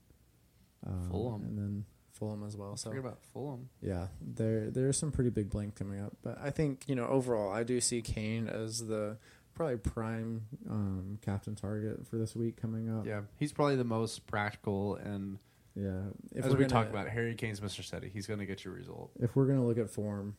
[0.85, 1.43] um, Fulham.
[1.43, 1.85] and then
[2.17, 2.75] Fulham as well.
[2.77, 3.69] So forget about Fulham.
[3.81, 6.13] yeah, there there's some pretty big blank coming up.
[6.21, 9.17] But I think you know overall, I do see Kane as the
[9.53, 13.05] probably prime um, captain target for this week coming up.
[13.05, 15.39] Yeah, he's probably the most practical and
[15.75, 16.01] yeah.
[16.31, 17.83] If as we're gonna- talk about, Harry Kane's Mr.
[17.83, 18.09] Steady.
[18.13, 19.11] He's going to get you a result.
[19.19, 20.35] if we're gonna look at form,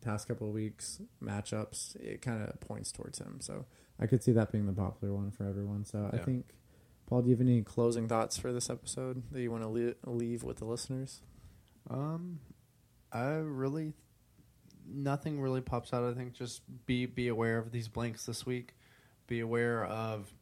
[0.00, 3.38] past couple of weeks matchups, it kind of points towards him.
[3.40, 3.66] So
[4.00, 5.84] I could see that being the popular one for everyone.
[5.84, 6.46] So I think,
[7.12, 10.10] Paul, do you have any closing thoughts for this episode that you want to le-
[10.10, 11.20] leave with the listeners?
[11.90, 12.38] Um,
[13.12, 13.92] I really
[14.90, 16.04] nothing really pops out.
[16.04, 18.72] I think just be be aware of these blanks this week.
[19.26, 20.32] Be aware of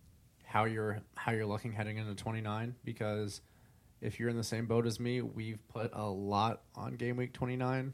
[0.44, 3.40] how you're how you're looking heading into 29 because
[4.00, 7.32] if you're in the same boat as me, we've put a lot on game week
[7.32, 7.92] 29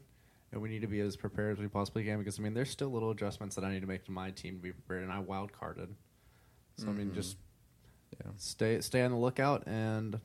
[0.51, 2.69] and we need to be as prepared as we possibly can because I mean there's
[2.69, 5.11] still little adjustments that I need to make to my team to be prepared and
[5.11, 5.95] I wild carded.
[6.75, 7.15] So I mean Mhm.
[7.15, 7.37] just
[8.23, 10.19] Yeah, stay stay on the lookout and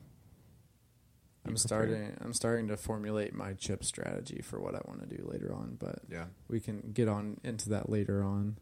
[1.45, 2.15] I'm starting.
[2.21, 5.75] I'm starting to formulate my chip strategy for what I want to do later on,
[5.77, 6.25] but Yeah.
[6.47, 8.57] we can get on into that later on.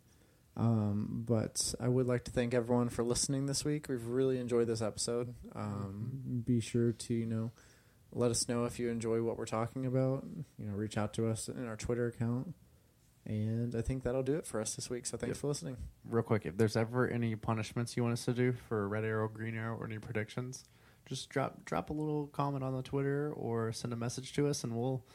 [0.57, 3.87] Um, but I would like to thank everyone for listening this week.
[3.87, 5.33] We've really enjoyed this episode.
[5.55, 7.51] Um, be sure to you know
[8.11, 10.25] let us know if you enjoy what we're talking about.
[10.57, 12.53] You know, reach out to us in our Twitter account.
[13.25, 15.05] And I think that'll do it for us this week.
[15.05, 15.41] So thanks Yep.
[15.41, 15.77] for listening.
[16.09, 19.27] real quick, if there's ever any punishments you want us to do for red arrow,
[19.27, 20.65] green arrow, or any predictions,
[21.05, 24.63] just drop drop a little comment on the Twitter or send a message to us,
[24.63, 25.05] and we'll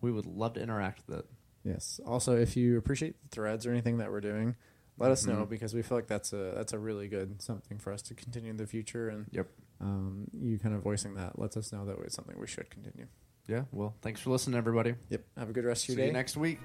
[0.00, 1.26] we would love to interact with it.
[1.64, 1.98] Yes.
[2.04, 4.54] Also, if you appreciate the threads or anything that we're doing,
[4.98, 5.48] let us know Mhm.
[5.48, 8.50] because we feel like that's a that's a really good something for us to continue
[8.50, 9.08] in the future.
[9.08, 9.48] And Yep.
[9.80, 13.06] um, you kind of voicing that lets us know that it's something we should continue.
[13.46, 13.64] Yeah.
[13.72, 14.94] Well, thanks for listening, everybody.
[15.08, 15.24] Yep.
[15.38, 16.06] Have a good rest of See your day.
[16.08, 16.58] you next week.